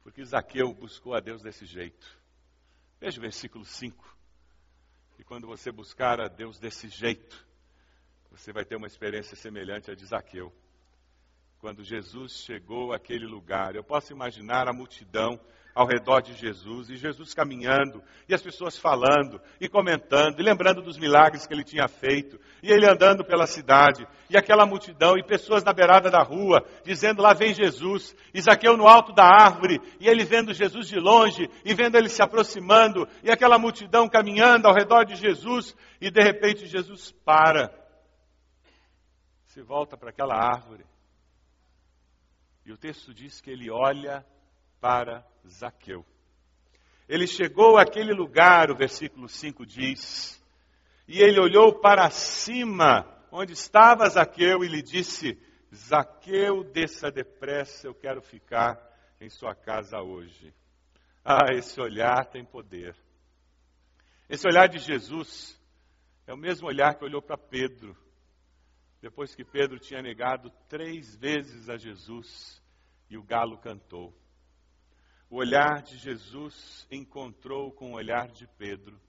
Porque 0.03 0.25
Zaqueu 0.25 0.73
buscou 0.73 1.15
a 1.15 1.21
Deus 1.21 1.43
desse 1.43 1.67
jeito. 1.67 2.07
Veja 2.99 3.19
o 3.19 3.21
versículo 3.21 3.65
5. 3.65 4.17
E 5.19 5.25
quando 5.25 5.47
você 5.47 5.71
buscar 5.71 6.19
a 6.19 6.29
Deus 6.29 6.59
desse 6.59 6.89
jeito, 6.89 7.47
você 8.31 8.53
vai 8.53 8.65
ter 8.65 8.77
uma 8.77 8.87
experiência 8.87 9.37
semelhante 9.37 9.91
à 9.91 9.95
de 9.95 10.07
Zaqueu. 10.07 10.51
Quando 11.67 11.83
Jesus 11.83 12.45
chegou 12.45 12.93
àquele 12.93 13.27
lugar, 13.27 13.75
eu 13.75 13.83
posso 13.83 14.13
imaginar 14.13 14.69
a 14.69 14.73
multidão 14.73 15.37
ao 15.75 15.85
redor 15.85 16.21
de 16.21 16.33
Jesus, 16.33 16.89
e 16.91 16.97
Jesus 16.97 17.35
caminhando, 17.35 18.01
e 18.29 18.33
as 18.33 18.41
pessoas 18.41 18.79
falando, 18.79 19.41
e 19.61 19.69
comentando, 19.69 20.39
e 20.39 20.45
lembrando 20.45 20.81
dos 20.81 20.97
milagres 20.97 21.45
que 21.45 21.53
ele 21.53 21.65
tinha 21.65 21.89
feito, 21.89 22.39
e 22.63 22.71
ele 22.71 22.87
andando 22.89 23.25
pela 23.25 23.49
cidade, 23.49 24.07
e 24.31 24.37
aquela 24.37 24.65
multidão, 24.65 25.19
e 25.19 25.25
pessoas 25.25 25.65
na 25.65 25.73
beirada 25.73 26.09
da 26.09 26.23
rua, 26.23 26.65
dizendo: 26.85 27.21
Lá 27.21 27.35
vem 27.35 27.53
Jesus, 27.53 28.15
Isaqueu 28.33 28.77
no 28.77 28.87
alto 28.87 29.13
da 29.13 29.25
árvore, 29.25 29.81
e 29.99 30.09
ele 30.09 30.23
vendo 30.23 30.55
Jesus 30.55 30.87
de 30.87 31.01
longe, 31.01 31.51
e 31.65 31.75
vendo 31.75 31.97
ele 31.97 32.09
se 32.09 32.23
aproximando, 32.23 33.09
e 33.25 33.29
aquela 33.33 33.59
multidão 33.59 34.09
caminhando 34.09 34.69
ao 34.69 34.73
redor 34.73 35.03
de 35.03 35.17
Jesus, 35.17 35.75
e 36.01 36.13
de 36.13 36.23
repente 36.23 36.65
Jesus 36.65 37.11
para, 37.25 37.75
se 39.47 39.61
volta 39.63 39.97
para 39.97 40.11
aquela 40.11 40.37
árvore, 40.37 40.85
e 42.67 42.73
o 42.73 42.77
texto 42.77 43.15
diz 43.15 43.41
que 43.41 43.49
ele 43.49 43.71
olha 43.71 44.27
para 44.81 45.25
Zaqueu. 45.49 46.05
Ele 47.09 47.25
chegou 47.25 47.79
àquele 47.79 48.13
lugar, 48.13 48.73
o 48.73 48.75
versículo 48.75 49.29
5 49.29 49.65
diz, 49.65 50.45
e 51.07 51.21
ele 51.21 51.39
olhou 51.39 51.79
para 51.79 52.11
cima, 52.11 53.07
onde 53.31 53.53
estava 53.53 54.09
Zaqueu, 54.09 54.65
e 54.65 54.69
lhe 54.69 54.83
disse: 54.83 55.39
Zaqueu, 55.73 56.65
desça 56.65 57.09
depressa, 57.09 57.87
eu 57.87 57.95
quero 57.95 58.21
ficar 58.21 58.77
em 59.21 59.31
sua 59.31 59.55
casa 59.55 60.01
hoje. 60.01 60.53
Ah, 61.25 61.53
esse 61.53 61.81
olhar 61.81 62.27
tem 62.27 62.45
poder. 62.45 62.97
Esse 64.29 64.45
olhar 64.49 64.69
de 64.69 64.79
Jesus 64.79 65.57
é 66.27 66.35
o 66.35 66.37
mesmo 66.37 66.67
olhar 66.67 66.97
que 66.97 67.05
olhou 67.05 67.23
para 67.23 67.39
Pedro, 67.39 67.97
depois 69.07 69.37
que 69.37 69.45
Pedro 69.45 69.79
tinha 69.79 70.03
negado 70.03 70.51
três 70.69 71.15
vezes 71.15 71.71
a 71.71 71.77
Jesus 71.77 72.61
e 73.09 73.17
o 73.17 73.23
galo 73.23 73.57
cantou. 73.57 74.13
O 75.31 75.37
olhar 75.37 75.81
de 75.81 75.97
Jesus 75.97 76.89
encontrou 76.91 77.71
com 77.71 77.93
o 77.93 77.95
olhar 77.95 78.27
de 78.27 78.49
Pedro. 78.59 79.01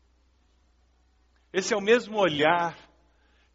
Esse 1.51 1.73
é 1.73 1.77
o 1.77 1.81
mesmo 1.81 2.19
olhar 2.19 2.77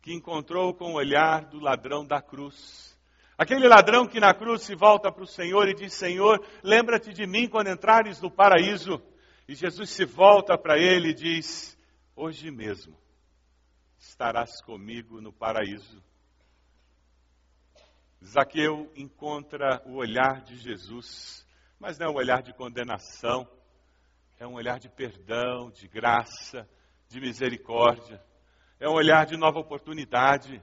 que 0.00 0.12
encontrou 0.12 0.75
com 0.75 0.94
o 0.94 0.96
olhar 0.96 1.44
do 1.44 1.61
ladrão 1.61 2.04
da 2.04 2.20
cruz. 2.20 2.99
Aquele 3.38 3.68
ladrão 3.68 4.04
que 4.04 4.18
na 4.18 4.34
cruz 4.34 4.62
se 4.62 4.75
volta 4.75 5.12
para 5.12 5.22
o 5.22 5.28
Senhor 5.28 5.68
e 5.68 5.75
diz: 5.75 5.94
Senhor, 5.94 6.44
lembra-te 6.61 7.12
de 7.12 7.25
mim 7.25 7.49
quando 7.49 7.70
entrares 7.70 8.20
no 8.20 8.32
paraíso. 8.32 9.00
E 9.46 9.54
Jesus 9.54 9.90
se 9.90 10.04
volta 10.04 10.58
para 10.58 10.76
ele 10.76 11.11
e 11.11 11.14
diz: 11.14 11.78
Hoje 12.16 12.50
mesmo 12.50 12.99
estarás 13.96 14.61
comigo 14.61 15.20
no 15.20 15.32
paraíso. 15.32 16.02
Zaqueu 18.25 18.91
encontra 18.97 19.83
o 19.85 19.97
olhar 19.97 20.43
de 20.43 20.57
Jesus, 20.57 21.47
mas 21.79 21.99
não 21.99 22.07
é 22.07 22.11
um 22.11 22.14
olhar 22.14 22.43
de 22.43 22.52
condenação, 22.52 23.49
é 24.38 24.47
um 24.47 24.55
olhar 24.55 24.79
de 24.79 24.88
perdão, 24.88 25.71
de 25.71 25.88
graça, 25.88 26.69
de 27.09 27.21
misericórdia, 27.21 28.23
é 28.79 28.88
um 28.88 28.95
olhar 28.95 29.26
de 29.26 29.37
nova 29.37 29.59
oportunidade, 29.59 30.62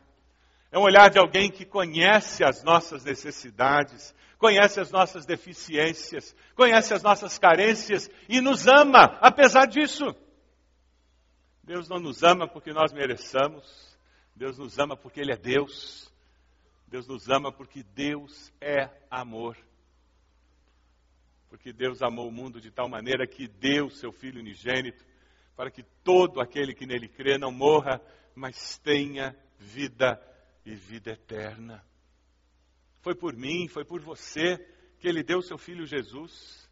é 0.72 0.80
um 0.80 0.84
olhar 0.84 1.10
de 1.10 1.20
alguém 1.20 1.52
que 1.52 1.66
conhece 1.66 2.44
as 2.44 2.64
nossas 2.64 3.04
necessidades, 3.04 4.16
conhece 4.38 4.80
as 4.80 4.90
nossas 4.90 5.26
deficiências, 5.26 6.36
conhece 6.56 6.94
as 6.94 7.04
nossas 7.04 7.38
carências 7.38 8.10
e 8.28 8.40
nos 8.40 8.68
ama 8.68 9.18
apesar 9.22 9.66
disso. 9.66 10.16
Deus 11.64 11.90
não 11.90 12.00
nos 12.00 12.24
ama 12.24 12.48
porque 12.48 12.72
nós 12.72 12.94
mereçamos, 12.94 13.98
Deus 14.36 14.58
nos 14.58 14.80
ama 14.80 14.96
porque 14.96 15.20
Ele 15.20 15.34
é 15.34 15.38
Deus. 15.38 16.10
Deus 16.90 17.08
nos 17.08 17.30
ama 17.30 17.52
porque 17.52 17.84
Deus 17.84 18.52
é 18.60 18.90
amor. 19.10 19.56
Porque 21.48 21.72
Deus 21.72 22.02
amou 22.02 22.28
o 22.28 22.32
mundo 22.32 22.60
de 22.60 22.72
tal 22.72 22.90
maneira 22.90 23.28
que 23.28 23.48
deu 23.48 23.90
seu 23.90 24.12
Filho 24.12 24.40
unigênito, 24.40 25.06
para 25.56 25.70
que 25.70 25.84
todo 26.04 26.42
aquele 26.42 26.74
que 26.74 26.86
nele 26.86 27.08
crê 27.08 27.38
não 27.38 27.52
morra, 27.52 28.02
mas 28.36 28.80
tenha 28.80 29.36
vida 29.58 30.20
e 30.66 30.74
vida 30.74 31.12
eterna. 31.12 31.84
Foi 33.02 33.16
por 33.16 33.36
mim, 33.36 33.68
foi 33.68 33.86
por 33.86 34.02
você 34.02 34.58
que 35.00 35.08
ele 35.08 35.24
deu 35.24 35.42
seu 35.42 35.58
filho 35.58 35.86
Jesus. 35.86 36.70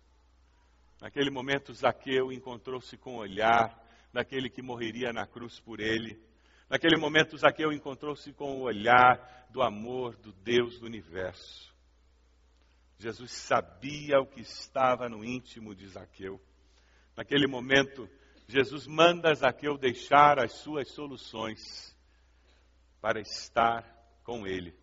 Naquele 0.99 1.29
momento, 1.29 1.73
Zaqueu 1.73 2.31
encontrou-se 2.31 2.97
com 2.97 3.15
o 3.15 3.19
olhar 3.19 3.83
daquele 4.11 4.49
que 4.49 4.61
morreria 4.61 5.13
na 5.13 5.27
cruz 5.27 5.59
por 5.59 5.79
ele. 5.79 6.19
Naquele 6.69 6.97
momento, 6.97 7.37
Zaqueu 7.37 7.71
encontrou-se 7.71 8.31
com 8.33 8.57
o 8.57 8.61
olhar 8.61 9.47
do 9.49 9.61
amor 9.61 10.15
do 10.17 10.33
Deus 10.33 10.79
do 10.79 10.85
universo. 10.85 11.73
Jesus 12.99 13.31
sabia 13.31 14.19
o 14.19 14.25
que 14.25 14.41
estava 14.41 15.07
no 15.07 15.23
íntimo 15.23 15.73
de 15.73 15.87
Zaqueu. 15.87 16.41
Naquele 17.15 17.47
momento, 17.47 18.09
Jesus 18.47 18.85
manda 18.85 19.33
Zaqueu 19.33 19.77
deixar 19.77 20.39
as 20.39 20.53
suas 20.53 20.91
soluções 20.91 21.95
para 22.99 23.21
estar 23.21 23.85
com 24.23 24.45
ele. 24.45 24.75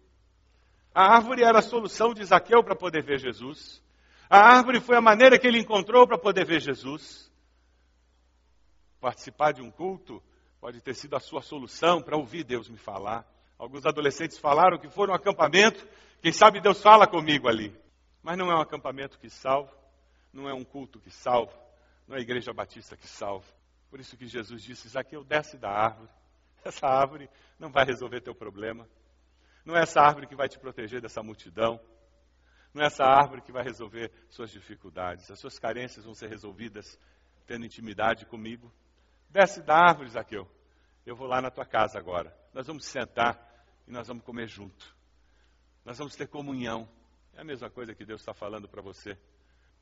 A 0.94 1.16
árvore 1.16 1.42
era 1.42 1.58
a 1.58 1.62
solução 1.62 2.14
de 2.14 2.24
Zaqueu 2.24 2.62
para 2.62 2.76
poder 2.76 3.02
ver 3.02 3.18
Jesus. 3.18 3.82
A 4.30 4.38
árvore 4.38 4.80
foi 4.80 4.96
a 4.96 5.02
maneira 5.02 5.38
que 5.38 5.46
ele 5.46 5.58
encontrou 5.58 6.06
para 6.06 6.16
poder 6.16 6.46
ver 6.46 6.60
Jesus. 6.60 7.30
Participar 9.00 9.52
de 9.52 9.60
um 9.60 9.70
culto 9.70 10.22
pode 10.64 10.80
ter 10.80 10.94
sido 10.94 11.14
a 11.14 11.20
sua 11.20 11.42
solução 11.42 12.00
para 12.00 12.16
ouvir 12.16 12.42
Deus 12.42 12.70
me 12.70 12.78
falar. 12.78 13.30
Alguns 13.58 13.84
adolescentes 13.84 14.38
falaram 14.38 14.78
que 14.78 14.88
foram 14.88 15.12
um 15.12 15.14
acampamento, 15.14 15.86
quem 16.22 16.32
sabe 16.32 16.58
Deus 16.58 16.80
fala 16.80 17.06
comigo 17.06 17.46
ali. 17.46 17.78
Mas 18.22 18.38
não 18.38 18.50
é 18.50 18.56
um 18.56 18.62
acampamento 18.62 19.18
que 19.18 19.28
salva, 19.28 19.70
não 20.32 20.48
é 20.48 20.54
um 20.54 20.64
culto 20.64 20.98
que 20.98 21.10
salva, 21.10 21.52
não 22.08 22.16
é 22.16 22.18
a 22.18 22.22
igreja 22.22 22.50
batista 22.50 22.96
que 22.96 23.06
salva. 23.06 23.44
Por 23.90 24.00
isso 24.00 24.16
que 24.16 24.26
Jesus 24.26 24.62
disse: 24.62 24.88
Zaqueu, 24.88 25.22
desce 25.22 25.58
da 25.58 25.68
árvore. 25.68 26.08
Essa 26.64 26.86
árvore 26.86 27.28
não 27.58 27.70
vai 27.70 27.84
resolver 27.84 28.22
teu 28.22 28.34
problema. 28.34 28.88
Não 29.66 29.76
é 29.76 29.82
essa 29.82 30.00
árvore 30.00 30.26
que 30.26 30.34
vai 30.34 30.48
te 30.48 30.58
proteger 30.58 30.98
dessa 30.98 31.22
multidão. 31.22 31.78
Não 32.72 32.82
é 32.82 32.86
essa 32.86 33.04
árvore 33.04 33.42
que 33.42 33.52
vai 33.52 33.62
resolver 33.62 34.10
suas 34.30 34.50
dificuldades. 34.50 35.30
As 35.30 35.38
suas 35.38 35.58
carências 35.58 36.06
vão 36.06 36.14
ser 36.14 36.30
resolvidas 36.30 36.98
tendo 37.46 37.66
intimidade 37.66 38.24
comigo. 38.24 38.72
Desce 39.34 39.60
da 39.64 39.74
árvore, 39.74 40.10
Zaqueu. 40.10 40.48
Eu 41.04 41.16
vou 41.16 41.26
lá 41.26 41.42
na 41.42 41.50
tua 41.50 41.66
casa 41.66 41.98
agora. 41.98 42.32
Nós 42.52 42.68
vamos 42.68 42.84
sentar 42.84 43.36
e 43.84 43.90
nós 43.90 44.06
vamos 44.06 44.22
comer 44.22 44.46
junto. 44.46 44.96
Nós 45.84 45.98
vamos 45.98 46.14
ter 46.14 46.28
comunhão. 46.28 46.88
É 47.32 47.40
a 47.40 47.44
mesma 47.44 47.68
coisa 47.68 47.96
que 47.96 48.04
Deus 48.04 48.20
está 48.20 48.32
falando 48.32 48.68
para 48.68 48.80
você. 48.80 49.18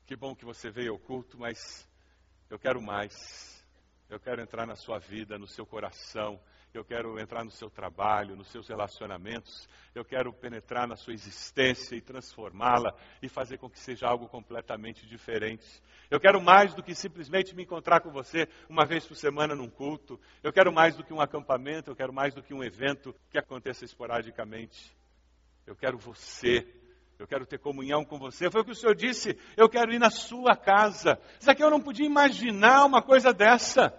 Que 0.07 0.15
bom 0.15 0.35
que 0.35 0.43
você 0.43 0.71
veio 0.71 0.93
ao 0.93 0.97
culto, 0.97 1.37
mas 1.37 1.87
eu 2.49 2.57
quero 2.57 2.81
mais. 2.81 3.63
Eu 4.09 4.19
quero 4.19 4.41
entrar 4.41 4.65
na 4.65 4.75
sua 4.75 4.97
vida, 4.97 5.37
no 5.37 5.45
seu 5.45 5.67
coração 5.67 6.41
eu 6.77 6.83
quero 6.83 7.19
entrar 7.19 7.43
no 7.43 7.51
seu 7.51 7.69
trabalho, 7.69 8.35
nos 8.35 8.47
seus 8.47 8.67
relacionamentos, 8.67 9.67
eu 9.93 10.03
quero 10.03 10.33
penetrar 10.33 10.87
na 10.87 10.95
sua 10.95 11.13
existência 11.13 11.95
e 11.95 12.01
transformá-la 12.01 12.95
e 13.21 13.29
fazer 13.29 13.57
com 13.57 13.69
que 13.69 13.79
seja 13.79 14.07
algo 14.07 14.27
completamente 14.27 15.05
diferente. 15.05 15.81
Eu 16.09 16.19
quero 16.19 16.41
mais 16.41 16.73
do 16.73 16.81
que 16.81 16.95
simplesmente 16.95 17.55
me 17.55 17.63
encontrar 17.63 18.01
com 18.01 18.11
você 18.11 18.47
uma 18.67 18.85
vez 18.85 19.05
por 19.05 19.15
semana 19.15 19.53
num 19.53 19.69
culto, 19.69 20.19
eu 20.41 20.51
quero 20.51 20.73
mais 20.73 20.95
do 20.95 21.03
que 21.03 21.13
um 21.13 21.21
acampamento, 21.21 21.91
eu 21.91 21.95
quero 21.95 22.11
mais 22.11 22.33
do 22.33 22.41
que 22.41 22.53
um 22.53 22.63
evento 22.63 23.15
que 23.29 23.37
aconteça 23.37 23.85
esporadicamente. 23.85 24.95
Eu 25.65 25.75
quero 25.75 25.97
você. 25.97 26.67
Eu 27.17 27.27
quero 27.27 27.45
ter 27.45 27.59
comunhão 27.59 28.03
com 28.03 28.17
você. 28.17 28.49
Foi 28.51 28.61
o 28.61 28.65
que 28.65 28.71
o 28.71 28.75
Senhor 28.75 28.95
disse. 28.95 29.37
Eu 29.55 29.69
quero 29.69 29.93
ir 29.93 29.99
na 29.99 30.09
sua 30.09 30.57
casa. 30.57 31.19
Isso 31.39 31.49
aqui 31.49 31.63
eu 31.63 31.69
não 31.69 31.79
podia 31.79 32.05
imaginar 32.05 32.85
uma 32.85 33.01
coisa 33.01 33.31
dessa. 33.31 33.93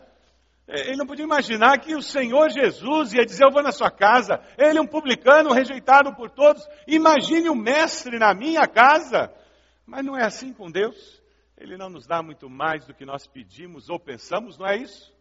É, 0.66 0.88
ele 0.88 0.96
não 0.96 1.06
podia 1.06 1.24
imaginar 1.24 1.78
que 1.78 1.94
o 1.94 2.02
Senhor 2.02 2.50
Jesus 2.50 3.12
ia 3.12 3.24
dizer: 3.24 3.44
Eu 3.44 3.50
vou 3.50 3.62
na 3.62 3.72
sua 3.72 3.90
casa. 3.90 4.40
Ele, 4.56 4.80
um 4.80 4.86
publicano, 4.86 5.52
rejeitado 5.52 6.14
por 6.14 6.30
todos. 6.30 6.66
Imagine 6.86 7.48
o 7.50 7.54
mestre 7.54 8.18
na 8.18 8.32
minha 8.34 8.66
casa. 8.66 9.32
Mas 9.86 10.04
não 10.04 10.16
é 10.16 10.24
assim 10.24 10.52
com 10.52 10.70
Deus. 10.70 11.22
Ele 11.56 11.76
não 11.76 11.88
nos 11.88 12.06
dá 12.06 12.22
muito 12.22 12.48
mais 12.48 12.84
do 12.86 12.94
que 12.94 13.04
nós 13.04 13.26
pedimos 13.26 13.88
ou 13.88 13.98
pensamos, 13.98 14.58
não 14.58 14.66
é 14.66 14.76
isso? 14.76 15.14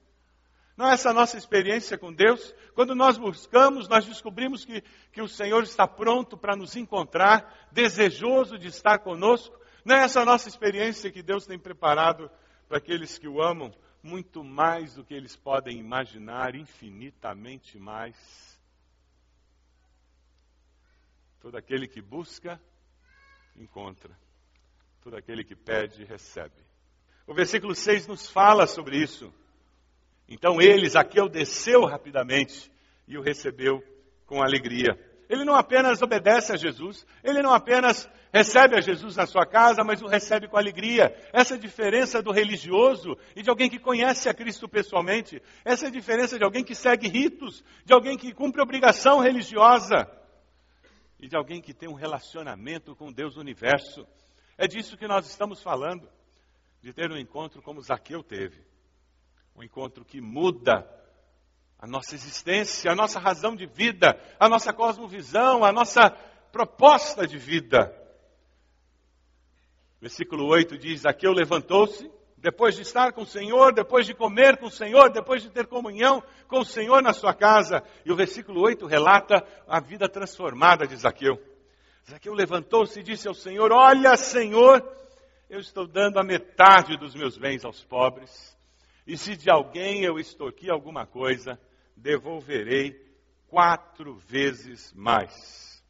Não 0.76 0.90
é 0.90 0.94
essa 0.94 1.12
a 1.12 1.14
nossa 1.14 1.38
experiência 1.38 1.98
com 1.98 2.12
Deus? 2.12 2.54
Quando 2.74 2.96
nós 2.96 3.18
buscamos, 3.18 3.88
nós 3.88 4.06
descobrimos 4.06 4.66
que, 4.66 4.82
que 5.12 5.22
o 5.22 5.28
Senhor 5.28 5.62
está 5.62 5.88
pronto 5.88 6.36
para 6.36 6.56
nos 6.56 6.76
encontrar, 6.76 7.70
desejoso 7.72 8.58
de 8.58 8.68
estar 8.68 8.98
conosco. 9.00 9.56
Não 9.86 9.96
é 9.96 10.04
essa 10.04 10.22
a 10.22 10.26
nossa 10.26 10.50
experiência 10.50 11.12
que 11.12 11.22
Deus 11.22 11.46
tem 11.46 11.60
preparado 11.60 12.32
para 12.68 12.80
aqueles 12.80 13.20
que 13.20 13.28
o 13.28 13.42
amam? 13.42 13.72
Muito 14.04 14.44
mais 14.44 14.96
do 14.96 15.06
que 15.06 15.14
eles 15.14 15.36
podem 15.36 15.80
imaginar, 15.80 16.56
infinitamente 16.56 17.80
mais. 17.80 18.16
Todo 21.40 21.58
aquele 21.58 21.88
que 21.88 22.02
busca, 22.02 22.62
encontra. 23.56 24.16
Todo 25.02 25.16
aquele 25.16 25.44
que 25.44 25.56
pede, 25.56 26.04
recebe. 26.04 26.62
O 27.26 27.34
versículo 27.34 27.74
6 27.74 28.08
nos 28.08 28.30
fala 28.30 28.68
sobre 28.68 28.98
isso. 28.98 29.34
Então 30.28 30.62
eles, 30.62 30.96
Aqueu 30.96 31.30
desceu 31.30 31.86
rapidamente 31.86 32.72
e 33.08 33.18
o 33.18 33.22
recebeu 33.22 33.82
com 34.26 34.42
alegria. 34.42 35.00
Ele 35.34 35.44
não 35.44 35.56
apenas 35.56 36.00
obedece 36.00 36.54
a 36.54 36.56
Jesus, 36.56 37.08
ele 37.24 37.42
não 37.42 37.52
apenas 37.52 38.08
recebe 38.32 38.78
a 38.78 38.82
Jesus 38.82 39.16
na 39.16 39.26
sua 39.26 39.48
casa, 39.48 39.84
mas 39.84 40.00
o 40.00 40.06
recebe 40.06 40.48
com 40.48 40.56
alegria. 40.56 41.12
Essa 41.34 41.58
diferença 41.58 42.22
do 42.22 42.32
religioso 42.32 43.18
e 43.36 43.42
de 43.42 43.50
alguém 43.50 43.68
que 43.68 43.80
conhece 43.80 44.30
a 44.30 44.34
Cristo 44.34 44.70
pessoalmente. 44.70 45.42
Essa 45.66 45.90
diferença 45.90 46.38
de 46.38 46.44
alguém 46.44 46.64
que 46.64 46.76
segue 46.76 47.08
ritos, 47.08 47.64
de 47.84 47.92
alguém 47.92 48.16
que 48.16 48.32
cumpre 48.32 48.62
obrigação 48.62 49.22
religiosa 49.22 50.08
e 51.20 51.28
de 51.28 51.36
alguém 51.36 51.60
que 51.60 51.74
tem 51.74 51.90
um 51.90 51.96
relacionamento 51.96 52.96
com 52.96 53.12
Deus 53.12 53.34
do 53.34 53.42
universo. 53.42 54.06
É 54.56 54.68
disso 54.68 54.96
que 54.96 55.08
nós 55.08 55.26
estamos 55.26 55.64
falando, 55.64 56.08
de 56.80 56.94
ter 56.94 57.12
um 57.12 57.18
encontro 57.18 57.60
como 57.60 57.82
Zaqueu 57.82 58.22
teve. 58.22 58.64
Um 59.56 59.64
encontro 59.64 60.06
que 60.06 60.22
muda 60.22 60.88
a 61.84 61.86
nossa 61.86 62.16
existência, 62.16 62.90
a 62.90 62.96
nossa 62.96 63.20
razão 63.20 63.58
de 63.58 63.66
vida, 63.66 64.18
a 64.40 64.48
nossa 64.48 64.72
cosmovisão, 64.72 65.66
a 65.66 65.72
nossa 65.74 66.12
proposta 66.50 67.28
de 67.28 67.38
vida. 67.38 67.94
Versículo 70.00 70.48
8 70.48 70.78
diz: 70.78 71.06
Aqueu 71.06 71.34
levantou-se, 71.34 72.10
depois 72.38 72.78
de 72.78 72.84
estar 72.84 73.12
com 73.12 73.24
o 73.24 73.26
Senhor, 73.26 73.74
depois 73.74 74.06
de 74.06 74.14
comer 74.14 74.56
com 74.56 74.68
o 74.68 74.72
Senhor, 74.72 75.12
depois 75.12 75.44
de 75.44 75.50
ter 75.50 75.68
comunhão 75.68 76.24
com 76.48 76.60
o 76.60 76.66
Senhor 76.66 77.02
na 77.02 77.12
sua 77.12 77.34
casa. 77.34 77.84
E 78.06 78.14
o 78.14 78.16
versículo 78.16 78.62
8 78.62 78.86
relata 78.86 79.46
a 79.68 79.82
vida 79.82 80.08
transformada 80.08 80.88
de 80.88 80.96
Zaqueu. 80.96 81.38
Zaqueu 82.10 82.34
levantou-se 82.34 82.98
e 82.98 83.04
disse 83.04 83.28
ao 83.28 83.34
Senhor: 83.34 83.74
Olha, 83.74 84.16
Senhor, 84.16 84.82
eu 85.50 85.60
estou 85.60 85.86
dando 85.86 86.18
a 86.18 86.24
metade 86.24 86.96
dos 86.96 87.14
meus 87.14 87.38
bens 87.38 87.66
aos 87.66 87.84
pobres. 87.84 88.58
e 89.06 89.18
se 89.18 89.36
de 89.36 89.50
alguém 89.50 90.06
eu 90.06 90.18
extorqui 90.18 90.72
alguma 90.72 91.06
coisa, 91.06 91.60
devolverei 91.96 93.00
quatro 93.48 94.16
vezes 94.16 94.92
mais. 94.94 95.84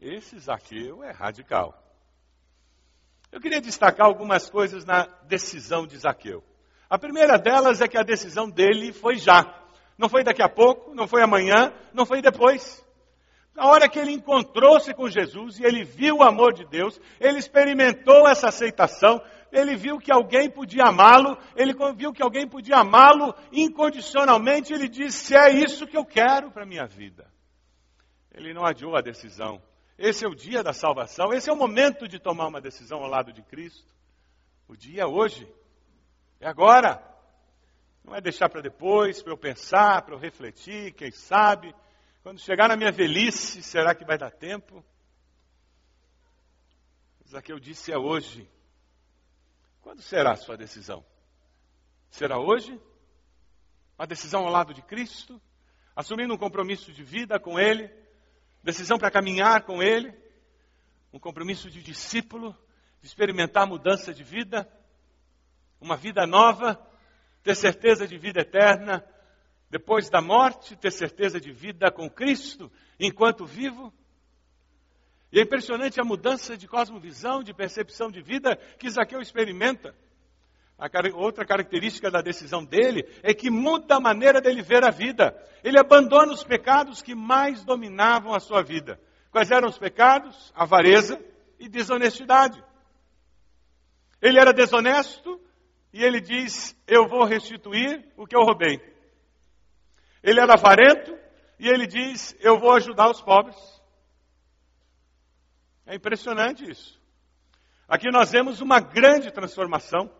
Esse 0.00 0.38
Zaqueu 0.38 1.04
é 1.04 1.12
radical. 1.12 1.78
Eu 3.30 3.40
queria 3.40 3.60
destacar 3.60 4.06
algumas 4.06 4.50
coisas 4.50 4.84
na 4.84 5.04
decisão 5.26 5.86
de 5.86 5.96
Zaqueu. 5.96 6.44
A 6.90 6.98
primeira 6.98 7.38
delas 7.38 7.80
é 7.80 7.88
que 7.88 7.96
a 7.96 8.02
decisão 8.02 8.50
dele 8.50 8.92
foi 8.92 9.16
já. 9.16 9.42
Não 9.96 10.08
foi 10.08 10.22
daqui 10.22 10.42
a 10.42 10.48
pouco, 10.48 10.94
não 10.94 11.06
foi 11.06 11.22
amanhã, 11.22 11.72
não 11.94 12.04
foi 12.04 12.20
depois. 12.20 12.84
Na 13.54 13.66
hora 13.66 13.88
que 13.88 13.98
ele 13.98 14.12
encontrou-se 14.12 14.92
com 14.94 15.08
Jesus 15.08 15.58
e 15.58 15.64
ele 15.64 15.84
viu 15.84 16.16
o 16.16 16.22
amor 16.22 16.52
de 16.52 16.66
Deus, 16.66 17.00
ele 17.20 17.38
experimentou 17.38 18.26
essa 18.26 18.48
aceitação, 18.48 19.22
ele 19.52 19.76
viu 19.76 19.98
que 19.98 20.10
alguém 20.10 20.50
podia 20.50 20.84
amá-lo, 20.84 21.36
ele 21.54 21.74
viu 21.94 22.12
que 22.12 22.22
alguém 22.22 22.48
podia 22.48 22.78
amá-lo 22.78 23.34
incondicionalmente, 23.52 24.72
ele 24.72 24.88
disse: 24.88 25.36
É 25.36 25.50
isso 25.50 25.86
que 25.86 25.96
eu 25.96 26.04
quero 26.04 26.50
para 26.50 26.62
a 26.62 26.66
minha 26.66 26.86
vida. 26.86 27.30
Ele 28.32 28.54
não 28.54 28.64
adiou 28.64 28.96
a 28.96 29.02
decisão. 29.02 29.62
Esse 29.98 30.24
é 30.24 30.28
o 30.28 30.34
dia 30.34 30.62
da 30.62 30.72
salvação, 30.72 31.32
esse 31.32 31.50
é 31.50 31.52
o 31.52 31.56
momento 31.56 32.08
de 32.08 32.18
tomar 32.18 32.48
uma 32.48 32.60
decisão 32.60 33.02
ao 33.04 33.08
lado 33.08 33.32
de 33.32 33.42
Cristo. 33.42 33.92
O 34.66 34.74
dia 34.74 35.02
é 35.02 35.06
hoje, 35.06 35.46
é 36.40 36.48
agora. 36.48 37.10
Não 38.02 38.16
é 38.16 38.20
deixar 38.20 38.48
para 38.48 38.60
depois, 38.60 39.22
para 39.22 39.32
eu 39.32 39.36
pensar, 39.36 40.02
para 40.02 40.14
eu 40.14 40.18
refletir, 40.18 40.92
quem 40.94 41.12
sabe. 41.12 41.72
Quando 42.22 42.40
chegar 42.40 42.68
na 42.68 42.76
minha 42.76 42.90
velhice, 42.90 43.62
será 43.62 43.94
que 43.94 44.04
vai 44.04 44.18
dar 44.18 44.32
tempo? 44.32 44.84
que 47.40 47.52
eu 47.52 47.58
disse 47.58 47.90
é 47.90 47.96
hoje. 47.96 48.46
Quando 49.82 50.00
será 50.00 50.32
a 50.32 50.36
sua 50.36 50.56
decisão? 50.56 51.04
Será 52.10 52.38
hoje? 52.38 52.80
Uma 53.98 54.06
decisão 54.06 54.46
ao 54.46 54.50
lado 54.50 54.72
de 54.72 54.80
Cristo? 54.80 55.38
Assumindo 55.94 56.32
um 56.32 56.38
compromisso 56.38 56.90
de 56.90 57.04
vida 57.04 57.38
com 57.38 57.60
Ele? 57.60 57.90
Decisão 58.62 58.98
para 58.98 59.10
caminhar 59.10 59.64
com 59.64 59.82
Ele? 59.82 60.14
Um 61.12 61.18
compromisso 61.18 61.70
de 61.70 61.82
discípulo? 61.82 62.56
De 63.02 63.06
experimentar 63.06 63.66
mudança 63.66 64.14
de 64.14 64.24
vida? 64.24 64.66
Uma 65.78 65.98
vida 65.98 66.26
nova? 66.26 66.88
ter 67.42 67.56
certeza 67.56 68.06
de 68.06 68.16
vida 68.16 68.40
eterna, 68.40 69.04
depois 69.68 70.08
da 70.08 70.20
morte, 70.20 70.76
ter 70.76 70.92
certeza 70.92 71.40
de 71.40 71.50
vida 71.50 71.90
com 71.90 72.08
Cristo 72.08 72.70
enquanto 72.98 73.44
vivo. 73.44 73.92
E 75.32 75.38
é 75.38 75.42
impressionante 75.42 75.98
a 75.98 76.04
mudança 76.04 76.58
de 76.58 76.68
cosmovisão, 76.68 77.42
de 77.42 77.54
percepção 77.54 78.10
de 78.10 78.20
vida 78.20 78.54
que 78.78 78.90
Zaqueu 78.90 79.20
experimenta. 79.20 79.94
A 80.78 80.90
outra 81.14 81.46
característica 81.46 82.10
da 82.10 82.20
decisão 82.20 82.62
dele 82.62 83.08
é 83.22 83.32
que 83.32 83.48
muda 83.48 83.96
a 83.96 84.00
maneira 84.00 84.42
dele 84.42 84.62
ver 84.62 84.84
a 84.84 84.90
vida. 84.90 85.34
Ele 85.64 85.78
abandona 85.78 86.32
os 86.32 86.44
pecados 86.44 87.00
que 87.00 87.14
mais 87.14 87.64
dominavam 87.64 88.34
a 88.34 88.40
sua 88.40 88.62
vida. 88.62 89.00
Quais 89.30 89.50
eram 89.50 89.68
os 89.68 89.78
pecados? 89.78 90.52
Avareza 90.54 91.18
e 91.58 91.66
desonestidade. 91.66 92.62
Ele 94.20 94.38
era 94.38 94.52
desonesto 94.52 95.40
e 95.94 96.04
ele 96.04 96.20
diz: 96.20 96.76
Eu 96.86 97.08
vou 97.08 97.24
restituir 97.24 98.04
o 98.16 98.26
que 98.26 98.36
eu 98.36 98.42
roubei. 98.42 98.80
Ele 100.22 100.40
era 100.40 100.54
avarento 100.54 101.16
e 101.58 101.68
ele 101.68 101.86
diz: 101.86 102.36
Eu 102.40 102.58
vou 102.58 102.72
ajudar 102.72 103.08
os 103.10 103.22
pobres. 103.22 103.56
É 105.86 105.94
impressionante 105.94 106.68
isso. 106.70 107.00
Aqui 107.88 108.10
nós 108.10 108.30
vemos 108.30 108.60
uma 108.60 108.80
grande 108.80 109.30
transformação. 109.30 110.10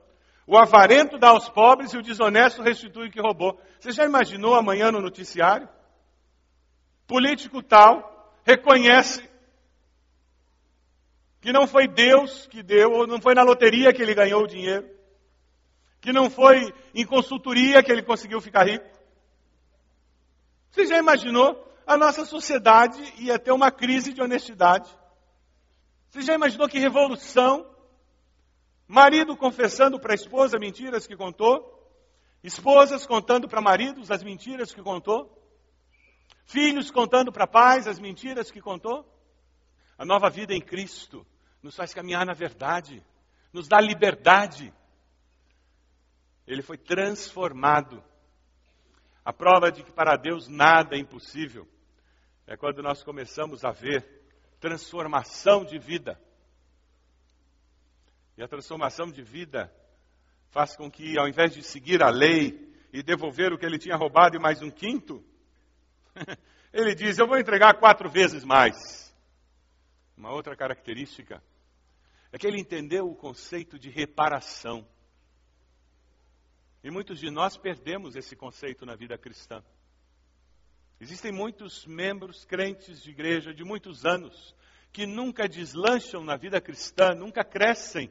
O 0.46 0.58
avarento 0.58 1.18
dá 1.18 1.28
aos 1.28 1.48
pobres 1.48 1.92
e 1.92 1.98
o 1.98 2.02
desonesto 2.02 2.62
restitui 2.62 3.08
o 3.08 3.10
que 3.10 3.20
roubou. 3.20 3.60
Você 3.78 3.92
já 3.92 4.04
imaginou 4.04 4.54
amanhã 4.54 4.90
no 4.90 5.00
noticiário? 5.00 5.68
Político 7.06 7.62
tal 7.62 8.36
reconhece 8.44 9.28
que 11.40 11.52
não 11.52 11.66
foi 11.66 11.88
Deus 11.88 12.46
que 12.46 12.62
deu, 12.62 12.90
ou 12.90 13.06
não 13.06 13.20
foi 13.20 13.34
na 13.34 13.42
loteria 13.42 13.92
que 13.92 14.02
ele 14.02 14.14
ganhou 14.14 14.42
o 14.42 14.46
dinheiro 14.46 15.02
que 16.02 16.12
não 16.12 16.28
foi 16.28 16.74
em 16.92 17.06
consultoria 17.06 17.82
que 17.82 17.90
ele 17.90 18.02
conseguiu 18.02 18.40
ficar 18.40 18.66
rico. 18.66 18.84
Você 20.70 20.84
já 20.84 20.98
imaginou? 20.98 21.64
A 21.86 21.96
nossa 21.96 22.24
sociedade 22.24 23.00
ia 23.18 23.38
ter 23.38 23.52
uma 23.52 23.70
crise 23.70 24.12
de 24.12 24.20
honestidade. 24.20 24.90
Você 26.12 26.20
já 26.20 26.34
imaginou 26.34 26.68
que 26.68 26.78
revolução? 26.78 27.74
Marido 28.86 29.34
confessando 29.34 29.98
para 29.98 30.12
a 30.12 30.14
esposa 30.14 30.58
mentiras 30.58 31.06
que 31.06 31.16
contou, 31.16 31.90
esposas 32.44 33.06
contando 33.06 33.48
para 33.48 33.62
maridos 33.62 34.10
as 34.10 34.22
mentiras 34.22 34.74
que 34.74 34.82
contou, 34.82 35.42
filhos 36.44 36.90
contando 36.90 37.32
para 37.32 37.46
pais 37.46 37.88
as 37.88 37.98
mentiras 37.98 38.50
que 38.50 38.60
contou. 38.60 39.10
A 39.96 40.04
nova 40.04 40.28
vida 40.28 40.52
em 40.52 40.60
Cristo 40.60 41.26
nos 41.62 41.74
faz 41.74 41.94
caminhar 41.94 42.26
na 42.26 42.34
verdade, 42.34 43.02
nos 43.50 43.66
dá 43.66 43.80
liberdade 43.80 44.70
ele 46.46 46.60
foi 46.60 46.76
transformado. 46.76 48.04
A 49.24 49.32
prova 49.32 49.72
de 49.72 49.82
que 49.82 49.92
para 49.92 50.16
Deus 50.16 50.46
nada 50.46 50.94
é 50.94 50.98
impossível 50.98 51.66
é 52.46 52.54
quando 52.54 52.82
nós 52.82 53.02
começamos 53.02 53.64
a 53.64 53.70
ver 53.70 54.21
transformação 54.62 55.64
de 55.64 55.76
vida. 55.76 56.16
E 58.38 58.42
a 58.44 58.46
transformação 58.46 59.10
de 59.10 59.20
vida 59.20 59.74
faz 60.50 60.76
com 60.76 60.88
que, 60.88 61.18
ao 61.18 61.26
invés 61.28 61.52
de 61.52 61.64
seguir 61.64 62.00
a 62.00 62.08
lei 62.08 62.72
e 62.92 63.02
devolver 63.02 63.52
o 63.52 63.58
que 63.58 63.66
ele 63.66 63.76
tinha 63.76 63.96
roubado 63.96 64.36
e 64.36 64.40
mais 64.40 64.62
um 64.62 64.70
quinto, 64.70 65.22
ele 66.72 66.94
diz: 66.94 67.18
Eu 67.18 67.26
vou 67.26 67.38
entregar 67.38 67.74
quatro 67.80 68.08
vezes 68.08 68.44
mais. 68.44 69.12
Uma 70.16 70.30
outra 70.30 70.54
característica 70.54 71.42
é 72.30 72.38
que 72.38 72.46
ele 72.46 72.60
entendeu 72.60 73.10
o 73.10 73.16
conceito 73.16 73.76
de 73.76 73.90
reparação. 73.90 74.86
E 76.84 76.90
muitos 76.90 77.18
de 77.18 77.30
nós 77.30 77.56
perdemos 77.56 78.14
esse 78.14 78.36
conceito 78.36 78.86
na 78.86 78.94
vida 78.94 79.18
cristã. 79.18 79.62
Existem 81.02 81.32
muitos 81.32 81.84
membros 81.84 82.44
crentes 82.44 83.02
de 83.02 83.10
igreja 83.10 83.52
de 83.52 83.64
muitos 83.64 84.06
anos 84.06 84.54
que 84.92 85.04
nunca 85.04 85.48
deslancham 85.48 86.22
na 86.22 86.36
vida 86.36 86.60
cristã, 86.60 87.12
nunca 87.12 87.42
crescem, 87.42 88.08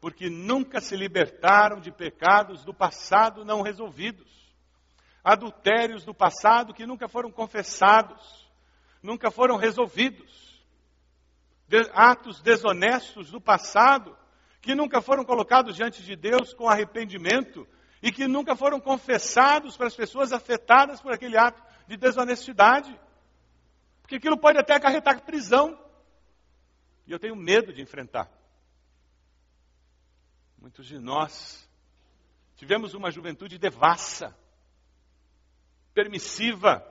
porque 0.00 0.30
nunca 0.30 0.80
se 0.80 0.94
libertaram 0.94 1.80
de 1.80 1.90
pecados 1.90 2.64
do 2.64 2.72
passado 2.72 3.44
não 3.44 3.62
resolvidos, 3.62 4.30
adultérios 5.24 6.04
do 6.04 6.14
passado 6.14 6.72
que 6.72 6.86
nunca 6.86 7.08
foram 7.08 7.32
confessados, 7.32 8.48
nunca 9.02 9.28
foram 9.28 9.56
resolvidos, 9.56 10.62
atos 11.92 12.40
desonestos 12.40 13.32
do 13.32 13.40
passado 13.40 14.16
que 14.60 14.72
nunca 14.72 15.00
foram 15.00 15.24
colocados 15.24 15.74
diante 15.74 16.00
de 16.04 16.14
Deus 16.14 16.54
com 16.54 16.68
arrependimento 16.68 17.66
e 18.00 18.12
que 18.12 18.28
nunca 18.28 18.54
foram 18.54 18.78
confessados 18.78 19.76
para 19.76 19.88
as 19.88 19.96
pessoas 19.96 20.32
afetadas 20.32 21.00
por 21.00 21.12
aquele 21.12 21.36
ato 21.36 21.71
de 21.86 21.96
desonestidade. 21.96 22.98
Porque 24.00 24.16
aquilo 24.16 24.38
pode 24.38 24.58
até 24.58 24.74
acarretar 24.74 25.22
prisão. 25.22 25.78
E 27.06 27.12
eu 27.12 27.18
tenho 27.18 27.36
medo 27.36 27.72
de 27.72 27.82
enfrentar. 27.82 28.30
Muitos 30.58 30.86
de 30.86 30.98
nós 30.98 31.68
tivemos 32.62 32.94
uma 32.94 33.10
juventude 33.10 33.58
devassa, 33.58 34.32
permissiva, 35.92 36.86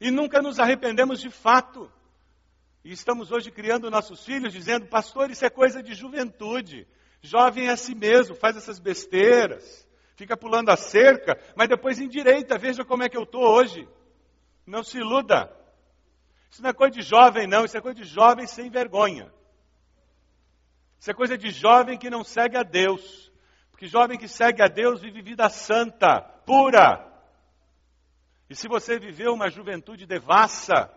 e 0.00 0.10
nunca 0.10 0.42
nos 0.42 0.58
arrependemos 0.58 1.20
de 1.20 1.30
fato. 1.30 1.88
E 2.82 2.90
estamos 2.90 3.30
hoje 3.30 3.52
criando 3.52 3.88
nossos 3.88 4.24
filhos 4.24 4.52
dizendo, 4.52 4.86
pastor, 4.86 5.30
isso 5.30 5.44
é 5.44 5.50
coisa 5.50 5.80
de 5.80 5.94
juventude. 5.94 6.88
Jovem 7.22 7.68
é 7.68 7.70
assim 7.70 7.94
mesmo, 7.94 8.34
faz 8.34 8.56
essas 8.56 8.80
besteiras, 8.80 9.86
fica 10.16 10.36
pulando 10.36 10.70
a 10.70 10.76
cerca, 10.76 11.38
mas 11.54 11.68
depois 11.68 12.00
endireita, 12.00 12.58
veja 12.58 12.84
como 12.84 13.04
é 13.04 13.08
que 13.08 13.16
eu 13.16 13.22
estou 13.22 13.42
hoje. 13.42 13.86
Não 14.70 14.84
se 14.84 14.98
iluda. 14.98 15.50
Isso 16.48 16.62
não 16.62 16.70
é 16.70 16.72
coisa 16.72 16.92
de 16.92 17.02
jovem, 17.02 17.46
não, 17.46 17.64
isso 17.64 17.76
é 17.76 17.80
coisa 17.80 18.00
de 18.00 18.04
jovem 18.04 18.46
sem 18.46 18.70
vergonha. 18.70 19.32
Isso 20.98 21.10
é 21.10 21.14
coisa 21.14 21.36
de 21.36 21.50
jovem 21.50 21.98
que 21.98 22.08
não 22.08 22.22
segue 22.22 22.56
a 22.56 22.62
Deus. 22.62 23.32
Porque 23.70 23.86
jovem 23.86 24.16
que 24.16 24.28
segue 24.28 24.62
a 24.62 24.68
Deus 24.68 25.00
vive 25.00 25.22
vida 25.22 25.48
santa, 25.48 26.20
pura. 26.46 27.04
E 28.48 28.54
se 28.54 28.68
você 28.68 28.98
viveu 28.98 29.32
uma 29.32 29.50
juventude 29.50 30.06
devassa, 30.06 30.88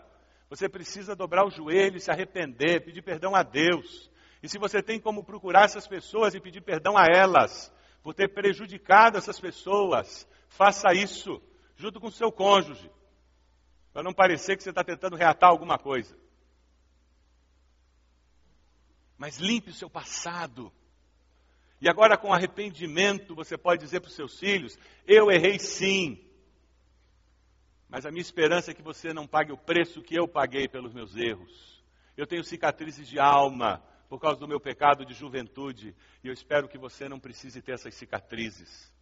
você 0.50 0.70
precisa 0.70 1.16
dobrar 1.16 1.46
o 1.46 1.50
joelho, 1.50 2.00
se 2.00 2.12
arrepender, 2.12 2.84
pedir 2.84 3.02
perdão 3.02 3.34
a 3.34 3.42
Deus. 3.42 4.12
E 4.42 4.50
se 4.50 4.60
você 4.60 4.84
tem 4.84 5.00
como 5.00 5.24
procurar 5.24 5.66
essas 5.66 5.88
pessoas 5.88 6.36
e 6.36 6.40
pedir 6.40 6.62
perdão 6.62 6.96
a 6.98 7.06
elas, 7.06 7.74
por 8.04 8.14
ter 8.14 8.28
prejudicado 8.34 9.18
essas 9.18 9.40
pessoas, 9.40 10.28
faça 10.48 10.94
isso, 10.94 11.42
junto 11.76 12.00
com 12.00 12.12
seu 12.12 12.32
cônjuge, 12.32 12.92
para 13.94 14.04
não 14.04 14.14
parecer 14.14 14.58
que 14.58 14.64
você 14.64 14.72
está 14.72 14.84
tentando 14.84 15.16
reatar 15.16 15.50
alguma 15.50 15.78
coisa. 15.78 16.18
Mas 19.18 19.38
limpe 19.38 19.70
o 19.70 19.74
seu 19.74 19.90
passado 19.90 20.74
E 21.80 21.88
agora, 21.90 22.18
com 22.18 22.34
arrependimento, 22.34 23.36
você 23.36 23.58
pode 23.58 23.82
dizer 23.82 24.00
para 24.00 24.08
os 24.08 24.16
seus 24.16 24.40
filhos: 24.40 24.78
Eu 25.06 25.30
errei 25.30 25.60
sim. 25.60 26.18
Mas 27.90 28.06
a 28.06 28.10
minha 28.10 28.22
esperança 28.22 28.72
é 28.72 28.74
que 28.74 28.82
você 28.82 29.14
não 29.14 29.28
pague 29.28 29.52
o 29.52 29.58
preço 29.58 30.02
que 30.02 30.16
eu 30.16 30.28
paguei 30.28 30.68
pelos 30.68 30.94
meus 30.94 31.16
erros. 31.16 31.84
Eu 32.16 32.26
tenho 32.26 32.44
cicatrizes 32.44 33.08
de 33.08 33.20
alma 33.20 33.84
por 34.08 34.20
causa 34.20 34.40
do 34.40 34.48
meu 34.48 34.60
pecado 34.60 35.06
de 35.06 35.14
juventude. 35.14 35.96
E 36.24 36.28
eu 36.28 36.34
espero 36.34 36.70
que 36.70 36.78
você 36.78 37.10
não 37.10 37.20
precise 37.20 37.62
ter 37.62 37.74
essas 37.74 37.94
cicatrizes. 37.96 38.93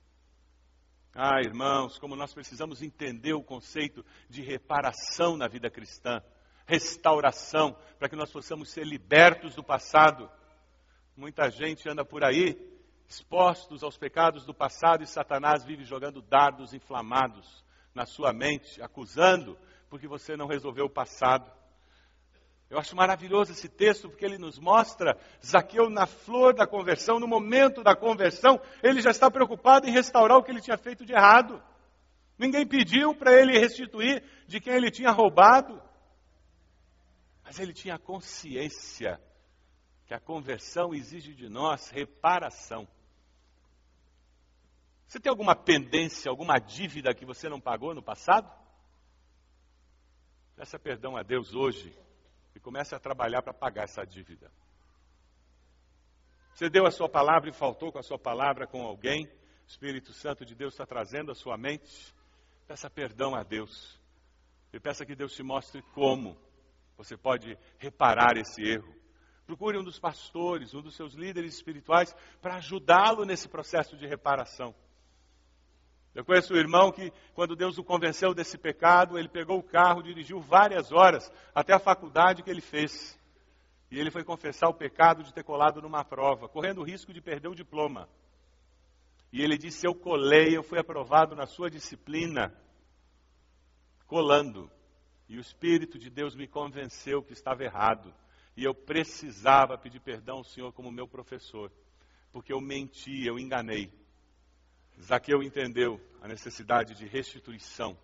Ah, 1.13 1.41
irmãos, 1.41 1.99
como 1.99 2.15
nós 2.15 2.33
precisamos 2.33 2.81
entender 2.81 3.33
o 3.33 3.43
conceito 3.43 4.05
de 4.29 4.41
reparação 4.41 5.35
na 5.35 5.45
vida 5.45 5.69
cristã, 5.69 6.23
restauração, 6.65 7.75
para 7.99 8.07
que 8.07 8.15
nós 8.15 8.31
possamos 8.31 8.71
ser 8.71 8.85
libertos 8.85 9.53
do 9.53 9.63
passado. 9.63 10.29
Muita 11.15 11.49
gente 11.49 11.89
anda 11.89 12.05
por 12.05 12.23
aí 12.23 12.57
expostos 13.09 13.83
aos 13.83 13.97
pecados 13.97 14.45
do 14.45 14.53
passado 14.53 15.03
e 15.03 15.07
Satanás 15.07 15.65
vive 15.65 15.83
jogando 15.83 16.21
dardos 16.21 16.73
inflamados 16.73 17.61
na 17.93 18.05
sua 18.05 18.31
mente, 18.31 18.81
acusando 18.81 19.59
porque 19.89 20.07
você 20.07 20.37
não 20.37 20.47
resolveu 20.47 20.85
o 20.85 20.89
passado. 20.89 21.51
Eu 22.71 22.79
acho 22.79 22.95
maravilhoso 22.95 23.51
esse 23.51 23.67
texto 23.67 24.07
porque 24.07 24.23
ele 24.23 24.37
nos 24.37 24.57
mostra 24.57 25.19
Zaqueu 25.45 25.89
na 25.89 26.05
flor 26.05 26.53
da 26.53 26.65
conversão, 26.65 27.19
no 27.19 27.27
momento 27.27 27.83
da 27.83 27.93
conversão, 27.97 28.61
ele 28.81 29.01
já 29.01 29.11
está 29.11 29.29
preocupado 29.29 29.89
em 29.89 29.91
restaurar 29.91 30.37
o 30.37 30.43
que 30.43 30.51
ele 30.51 30.61
tinha 30.61 30.77
feito 30.77 31.05
de 31.05 31.11
errado. 31.11 31.61
Ninguém 32.37 32.65
pediu 32.65 33.13
para 33.13 33.33
ele 33.33 33.59
restituir 33.59 34.23
de 34.47 34.61
quem 34.61 34.73
ele 34.73 34.89
tinha 34.89 35.11
roubado. 35.11 35.83
Mas 37.43 37.59
ele 37.59 37.73
tinha 37.73 37.99
consciência 37.99 39.21
que 40.05 40.13
a 40.13 40.19
conversão 40.21 40.93
exige 40.93 41.33
de 41.33 41.49
nós 41.49 41.89
reparação. 41.89 42.87
Você 45.05 45.19
tem 45.19 45.29
alguma 45.29 45.57
pendência, 45.57 46.29
alguma 46.29 46.57
dívida 46.57 47.13
que 47.13 47.25
você 47.25 47.49
não 47.49 47.59
pagou 47.59 47.93
no 47.93 48.01
passado? 48.01 48.49
Peça 50.55 50.79
perdão 50.79 51.17
a 51.17 51.21
Deus 51.21 51.53
hoje 51.53 51.93
e 52.55 52.59
comece 52.59 52.95
a 52.95 52.99
trabalhar 52.99 53.41
para 53.41 53.53
pagar 53.53 53.83
essa 53.83 54.03
dívida. 54.05 54.51
Você 56.53 56.69
deu 56.69 56.85
a 56.85 56.91
sua 56.91 57.09
palavra 57.09 57.49
e 57.49 57.53
faltou 57.53 57.91
com 57.91 57.99
a 57.99 58.03
sua 58.03 58.19
palavra 58.19 58.67
com 58.67 58.83
alguém, 58.83 59.25
o 59.25 59.67
Espírito 59.67 60.11
Santo 60.13 60.45
de 60.45 60.53
Deus 60.53 60.73
está 60.73 60.85
trazendo 60.85 61.31
a 61.31 61.35
sua 61.35 61.57
mente. 61.57 62.13
Peça 62.67 62.89
perdão 62.89 63.35
a 63.35 63.43
Deus 63.43 63.99
e 64.73 64.79
peça 64.79 65.05
que 65.05 65.15
Deus 65.15 65.33
te 65.33 65.43
mostre 65.43 65.81
como 65.93 66.37
você 66.97 67.17
pode 67.17 67.57
reparar 67.77 68.37
esse 68.37 68.61
erro. 68.61 68.93
Procure 69.45 69.77
um 69.77 69.83
dos 69.83 69.99
pastores, 69.99 70.73
um 70.73 70.81
dos 70.81 70.95
seus 70.95 71.13
líderes 71.13 71.55
espirituais, 71.55 72.15
para 72.41 72.55
ajudá-lo 72.55 73.25
nesse 73.25 73.49
processo 73.49 73.97
de 73.97 74.07
reparação. 74.07 74.73
Eu 76.13 76.25
conheço 76.25 76.53
um 76.53 76.57
irmão 76.57 76.91
que, 76.91 77.11
quando 77.33 77.55
Deus 77.55 77.77
o 77.77 77.83
convenceu 77.83 78.33
desse 78.33 78.57
pecado, 78.57 79.17
ele 79.17 79.29
pegou 79.29 79.57
o 79.57 79.63
carro, 79.63 80.03
dirigiu 80.03 80.41
várias 80.41 80.91
horas 80.91 81.31
até 81.55 81.73
a 81.73 81.79
faculdade 81.79 82.43
que 82.43 82.49
ele 82.49 82.61
fez. 82.61 83.17
E 83.89 83.97
ele 83.97 84.11
foi 84.11 84.23
confessar 84.23 84.67
o 84.67 84.73
pecado 84.73 85.23
de 85.23 85.33
ter 85.33 85.43
colado 85.43 85.81
numa 85.81 86.03
prova, 86.03 86.49
correndo 86.49 86.81
o 86.81 86.83
risco 86.83 87.13
de 87.13 87.21
perder 87.21 87.47
o 87.47 87.55
diploma. 87.55 88.09
E 89.31 89.41
ele 89.41 89.57
disse: 89.57 89.87
Eu 89.87 89.95
colei, 89.95 90.55
eu 90.55 90.63
fui 90.63 90.79
aprovado 90.79 91.35
na 91.35 91.45
sua 91.45 91.69
disciplina, 91.69 92.53
colando. 94.05 94.69
E 95.29 95.37
o 95.37 95.41
Espírito 95.41 95.97
de 95.97 96.09
Deus 96.09 96.35
me 96.35 96.45
convenceu 96.45 97.23
que 97.23 97.31
estava 97.31 97.63
errado. 97.63 98.13
E 98.57 98.65
eu 98.65 98.75
precisava 98.75 99.77
pedir 99.77 100.01
perdão 100.01 100.37
ao 100.37 100.43
Senhor 100.43 100.73
como 100.73 100.91
meu 100.91 101.07
professor, 101.07 101.71
porque 102.33 102.51
eu 102.51 102.59
menti, 102.59 103.25
eu 103.25 103.39
enganei. 103.39 104.00
Zaqueu 105.03 105.41
entendeu 105.41 105.99
a 106.21 106.27
necessidade 106.27 106.93
de 106.93 107.07
restituição, 107.07 107.97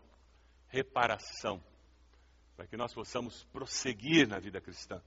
reparação, 0.68 1.64
para 2.56 2.66
que 2.66 2.76
nós 2.76 2.94
possamos 2.94 3.44
prosseguir 3.46 4.28
na 4.28 4.40
vida 4.40 4.60
cristã. 4.60 5.02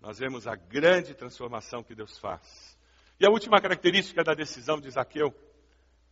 Nós 0.00 0.18
vemos 0.18 0.46
a 0.46 0.54
grande 0.54 1.14
transformação 1.14 1.82
que 1.82 1.94
Deus 1.94 2.18
faz. 2.18 2.78
E 3.18 3.26
a 3.26 3.30
última 3.30 3.60
característica 3.60 4.22
da 4.22 4.32
decisão 4.32 4.80
de 4.80 4.90
Zaqueu 4.90 5.34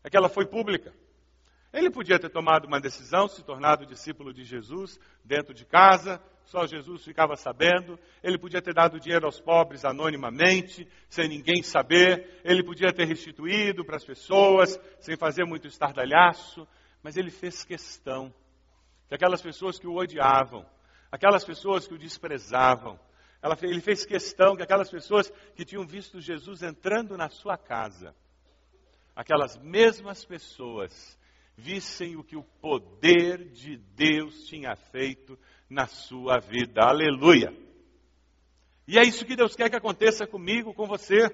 é 0.03 0.11
que 0.11 0.17
ela 0.17 0.29
foi 0.29 0.45
pública. 0.45 0.93
Ele 1.73 1.91
podia 1.91 2.19
ter 2.19 2.29
tomado 2.29 2.67
uma 2.67 2.81
decisão, 2.81 3.29
se 3.29 3.43
tornado 3.43 3.87
discípulo 3.87 4.33
de 4.33 4.45
Jesus 4.45 4.99
dentro 5.25 5.55
de 5.55 5.65
casa, 5.65 6.21
só 6.49 6.67
Jesus 6.67 7.05
ficava 7.05 7.37
sabendo. 7.37 7.99
Ele 8.23 8.39
podia 8.39 8.63
ter 8.63 8.73
dado 8.73 8.99
dinheiro 8.99 9.27
aos 9.27 9.41
pobres 9.41 9.85
anonimamente, 9.85 10.89
sem 11.09 11.29
ninguém 11.29 11.63
saber. 11.63 12.41
Ele 12.43 12.63
podia 12.63 12.93
ter 12.93 13.05
restituído 13.05 13.85
para 13.85 13.97
as 13.97 14.05
pessoas, 14.05 14.79
sem 14.99 15.17
fazer 15.17 15.45
muito 15.45 15.67
estardalhaço. 15.67 16.67
Mas 17.03 17.17
ele 17.17 17.31
fez 17.31 17.65
questão 17.65 18.33
que 19.09 19.15
aquelas 19.15 19.43
pessoas 19.43 19.79
que 19.79 19.87
o 19.87 19.97
odiavam, 19.97 20.67
aquelas 21.13 21.45
pessoas 21.45 21.87
que 21.87 21.95
o 21.95 21.99
desprezavam, 21.99 22.99
ele 23.63 23.81
fez 23.81 24.05
questão 24.05 24.57
que 24.57 24.63
aquelas 24.63 24.91
pessoas 24.91 25.31
que 25.55 25.65
tinham 25.65 25.87
visto 25.87 26.21
Jesus 26.21 26.63
entrando 26.63 27.17
na 27.17 27.29
sua 27.29 27.57
casa, 27.57 28.15
aquelas 29.15 29.57
mesmas 29.59 30.25
pessoas 30.25 31.19
vissem 31.59 32.17
o 32.17 32.23
que 32.23 32.37
o 32.37 32.43
poder 32.43 33.51
de 33.51 33.77
Deus 33.77 34.47
tinha 34.47 34.75
feito 34.77 35.39
na 35.69 35.87
sua 35.87 36.39
vida. 36.39 36.83
Aleluia! 36.83 37.53
E 38.87 38.99
é 38.99 39.03
isso 39.03 39.25
que 39.25 39.37
Deus 39.37 39.55
quer 39.55 39.69
que 39.69 39.77
aconteça 39.77 40.27
comigo, 40.27 40.73
com 40.73 40.87
você. 40.87 41.29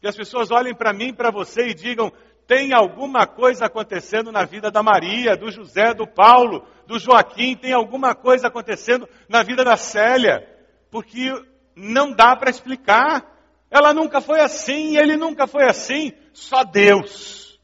Que 0.00 0.08
as 0.08 0.16
pessoas 0.16 0.50
olhem 0.50 0.74
para 0.74 0.92
mim, 0.92 1.12
para 1.12 1.30
você 1.30 1.68
e 1.68 1.74
digam: 1.74 2.10
tem 2.46 2.72
alguma 2.72 3.26
coisa 3.26 3.66
acontecendo 3.66 4.32
na 4.32 4.44
vida 4.44 4.70
da 4.70 4.82
Maria, 4.82 5.36
do 5.36 5.50
José, 5.50 5.92
do 5.92 6.06
Paulo, 6.06 6.66
do 6.86 6.98
Joaquim, 6.98 7.54
tem 7.54 7.72
alguma 7.72 8.14
coisa 8.14 8.48
acontecendo 8.48 9.08
na 9.28 9.42
vida 9.42 9.62
da 9.62 9.76
Célia, 9.76 10.48
porque 10.90 11.30
não 11.76 12.12
dá 12.12 12.34
para 12.34 12.50
explicar. 12.50 13.28
Ela 13.70 13.94
nunca 13.94 14.20
foi 14.20 14.40
assim, 14.40 14.96
ele 14.96 15.16
nunca 15.16 15.46
foi 15.46 15.64
assim, 15.64 16.12
só 16.32 16.64
Deus. 16.64 17.60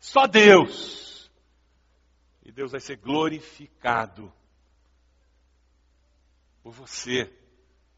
Só 0.00 0.26
Deus. 0.26 1.04
Deus 2.54 2.70
vai 2.70 2.80
ser 2.80 2.96
glorificado 2.96 4.32
por 6.64 6.72
você, 6.72 7.30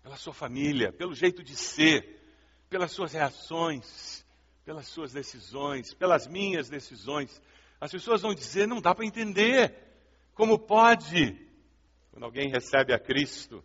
pela 0.02 0.16
sua 0.16 0.34
família, 0.34 0.92
pelo 0.92 1.14
jeito 1.14 1.40
de 1.40 1.54
ser, 1.54 2.20
pelas 2.68 2.90
suas 2.90 3.12
reações, 3.12 4.26
pelas 4.64 4.88
suas 4.88 5.12
decisões, 5.12 5.94
pelas 5.94 6.26
minhas 6.26 6.68
decisões. 6.68 7.40
As 7.80 7.92
pessoas 7.92 8.22
vão 8.22 8.34
dizer: 8.34 8.66
não 8.66 8.80
dá 8.80 8.92
para 8.92 9.06
entender. 9.06 9.72
Como 10.34 10.58
pode? 10.58 11.38
Quando 12.10 12.24
alguém 12.24 12.50
recebe 12.50 12.92
a 12.92 12.98
Cristo, 12.98 13.64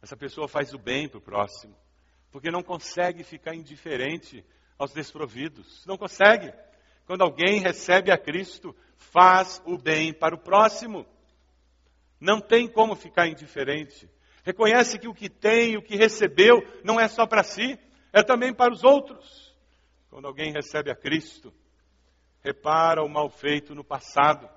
essa 0.00 0.16
pessoa 0.16 0.46
faz 0.46 0.72
o 0.72 0.78
bem 0.78 1.08
para 1.08 1.18
o 1.18 1.22
próximo, 1.22 1.76
porque 2.30 2.48
não 2.48 2.62
consegue 2.62 3.24
ficar 3.24 3.56
indiferente 3.56 4.44
aos 4.78 4.92
desprovidos. 4.92 5.84
Não 5.84 5.98
consegue. 5.98 6.52
Quando 7.06 7.22
alguém 7.22 7.58
recebe 7.58 8.12
a 8.12 8.16
Cristo, 8.16 8.74
faz 8.96 9.60
o 9.66 9.76
bem 9.76 10.14
para 10.14 10.36
o 10.36 10.38
próximo. 10.38 11.04
Não 12.20 12.40
tem 12.40 12.68
como 12.68 12.94
ficar 12.94 13.26
indiferente. 13.26 14.08
Reconhece 14.48 14.98
que 14.98 15.06
o 15.06 15.12
que 15.12 15.28
tem, 15.28 15.76
o 15.76 15.82
que 15.82 15.94
recebeu, 15.94 16.66
não 16.82 16.98
é 16.98 17.06
só 17.06 17.26
para 17.26 17.42
si, 17.42 17.78
é 18.10 18.22
também 18.22 18.50
para 18.50 18.72
os 18.72 18.82
outros. 18.82 19.54
Quando 20.08 20.26
alguém 20.26 20.54
recebe 20.54 20.90
a 20.90 20.96
Cristo, 20.96 21.52
repara 22.42 23.04
o 23.04 23.10
mal 23.10 23.28
feito 23.28 23.74
no 23.74 23.84
passado. 23.84 24.48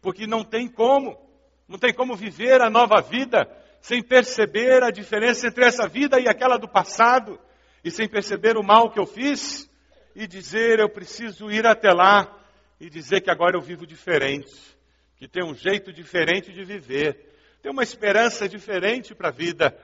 Porque 0.00 0.26
não 0.26 0.42
tem 0.42 0.66
como, 0.66 1.20
não 1.68 1.78
tem 1.78 1.92
como 1.92 2.16
viver 2.16 2.62
a 2.62 2.70
nova 2.70 3.02
vida 3.02 3.46
sem 3.82 4.02
perceber 4.02 4.82
a 4.82 4.90
diferença 4.90 5.48
entre 5.48 5.66
essa 5.66 5.86
vida 5.86 6.18
e 6.18 6.26
aquela 6.26 6.56
do 6.56 6.66
passado, 6.66 7.38
e 7.84 7.90
sem 7.90 8.08
perceber 8.08 8.56
o 8.56 8.64
mal 8.64 8.90
que 8.90 8.98
eu 8.98 9.04
fiz, 9.04 9.70
e 10.14 10.26
dizer: 10.26 10.78
eu 10.78 10.88
preciso 10.88 11.50
ir 11.50 11.66
até 11.66 11.90
lá 11.90 12.42
e 12.80 12.88
dizer 12.88 13.20
que 13.20 13.30
agora 13.30 13.54
eu 13.54 13.60
vivo 13.60 13.86
diferente, 13.86 14.50
que 15.18 15.28
tem 15.28 15.44
um 15.44 15.52
jeito 15.52 15.92
diferente 15.92 16.54
de 16.54 16.64
viver, 16.64 17.27
tem 17.68 17.72
uma 17.74 17.82
esperança 17.82 18.48
diferente 18.48 19.14
para 19.14 19.28
a 19.28 19.30
vida. 19.30 19.78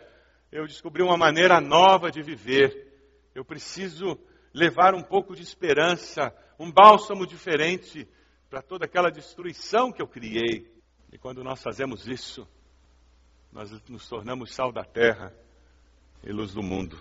Eu 0.50 0.66
descobri 0.66 1.02
uma 1.02 1.18
maneira 1.18 1.60
nova 1.60 2.10
de 2.10 2.22
viver. 2.22 2.90
Eu 3.34 3.44
preciso 3.44 4.18
levar 4.54 4.94
um 4.94 5.02
pouco 5.02 5.36
de 5.36 5.42
esperança, 5.42 6.34
um 6.58 6.72
bálsamo 6.72 7.26
diferente 7.26 8.08
para 8.48 8.62
toda 8.62 8.86
aquela 8.86 9.10
destruição 9.10 9.92
que 9.92 10.00
eu 10.00 10.08
criei. 10.08 10.66
E 11.12 11.18
quando 11.18 11.44
nós 11.44 11.62
fazemos 11.62 12.08
isso, 12.08 12.48
nós 13.52 13.70
nos 13.86 14.08
tornamos 14.08 14.54
sal 14.54 14.72
da 14.72 14.82
terra 14.82 15.30
e 16.22 16.32
luz 16.32 16.54
do 16.54 16.62
mundo. 16.62 16.98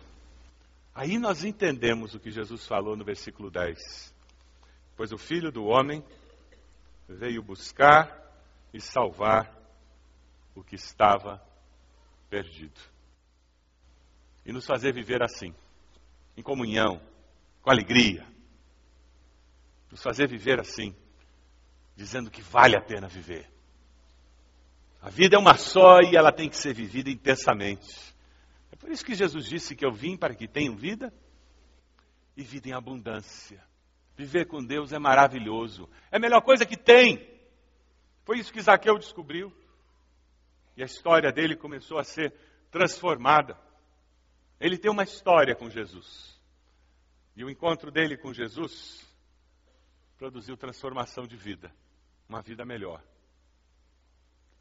Aí 0.93 1.17
nós 1.17 1.46
entendemos 1.46 2.13
o 2.13 2.19
que 2.19 2.30
Jesus 2.30 2.67
falou 2.67 2.98
no 2.98 3.06
versículo 3.06 3.50
10. 3.50 4.13
Pois 4.98 5.13
o 5.13 5.17
filho 5.17 5.50
do 5.50 5.63
homem 5.63 6.04
veio 7.08 7.41
buscar 7.41 8.22
e 8.74 8.82
salvar 8.82 9.62
o 10.55 10.63
que 10.63 10.75
estava 10.75 11.41
perdido. 12.29 12.79
E 14.45 14.51
nos 14.51 14.65
fazer 14.65 14.93
viver 14.93 15.23
assim, 15.23 15.53
em 16.35 16.41
comunhão, 16.41 17.01
com 17.61 17.69
alegria. 17.69 18.25
Nos 19.89 20.01
fazer 20.01 20.27
viver 20.27 20.59
assim, 20.59 20.95
dizendo 21.95 22.29
que 22.29 22.41
vale 22.41 22.75
a 22.75 22.81
pena 22.81 23.07
viver. 23.07 23.49
A 25.01 25.09
vida 25.09 25.35
é 25.35 25.39
uma 25.39 25.55
só 25.55 25.99
e 26.01 26.15
ela 26.15 26.31
tem 26.31 26.49
que 26.49 26.57
ser 26.57 26.73
vivida 26.73 27.09
intensamente. 27.09 28.13
É 28.71 28.75
por 28.75 28.89
isso 28.89 29.05
que 29.05 29.13
Jesus 29.13 29.45
disse 29.45 29.75
que 29.75 29.85
eu 29.85 29.91
vim 29.91 30.17
para 30.17 30.33
que 30.33 30.47
tenham 30.47 30.75
vida 30.75 31.13
e 32.35 32.43
vida 32.43 32.69
em 32.69 32.73
abundância. 32.73 33.61
Viver 34.15 34.45
com 34.45 34.63
Deus 34.63 34.93
é 34.93 34.99
maravilhoso. 34.99 35.89
É 36.11 36.17
a 36.17 36.19
melhor 36.19 36.41
coisa 36.41 36.65
que 36.65 36.77
tem. 36.77 37.29
Foi 38.23 38.39
isso 38.39 38.53
que 38.53 38.61
Zaqueu 38.61 38.97
descobriu. 38.97 39.53
E 40.75 40.83
a 40.83 40.86
história 40.86 41.31
dele 41.31 41.55
começou 41.55 41.97
a 41.97 42.03
ser 42.03 42.33
transformada. 42.71 43.57
Ele 44.59 44.77
tem 44.77 44.89
uma 44.89 45.03
história 45.03 45.55
com 45.55 45.69
Jesus. 45.69 46.39
E 47.36 47.43
o 47.43 47.49
encontro 47.49 47.91
dele 47.91 48.17
com 48.17 48.33
Jesus 48.33 49.07
produziu 50.17 50.55
transformação 50.55 51.27
de 51.27 51.36
vida, 51.36 51.73
uma 52.29 52.41
vida 52.41 52.65
melhor. 52.65 53.03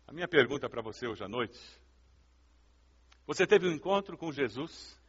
A 0.07 0.13
minha 0.13 0.29
pergunta 0.29 0.69
para 0.69 0.83
você 0.83 1.07
hoje 1.07 1.23
à 1.23 1.29
noite: 1.29 1.59
você 3.27 3.47
teve 3.47 3.69
um 3.69 3.73
encontro 3.73 4.19
com 4.19 4.33
Jesus 4.33 5.01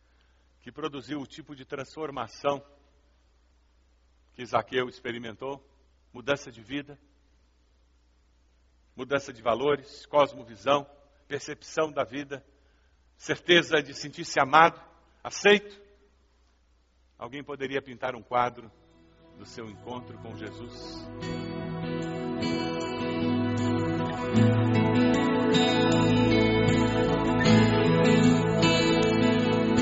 que 0.61 0.71
produziu 0.71 1.19
o 1.19 1.27
tipo 1.27 1.55
de 1.55 1.65
transformação 1.65 2.63
que 4.33 4.45
Zaqueu 4.45 4.87
experimentou? 4.89 5.63
Mudança 6.11 6.51
de 6.51 6.61
vida, 6.61 6.99
mudança 8.95 9.33
de 9.33 9.41
valores, 9.41 10.05
cosmovisão, 10.05 10.85
percepção 11.27 11.91
da 11.91 12.03
vida, 12.03 12.43
certeza 13.17 13.81
de 13.81 13.93
sentir-se 13.93 14.39
amado, 14.39 14.79
aceito? 15.23 15.81
Alguém 17.17 17.43
poderia 17.43 17.81
pintar 17.81 18.15
um 18.15 18.21
quadro 18.21 18.71
do 19.37 19.45
seu 19.45 19.69
encontro 19.69 20.17
com 20.19 20.35
Jesus? 20.35 21.07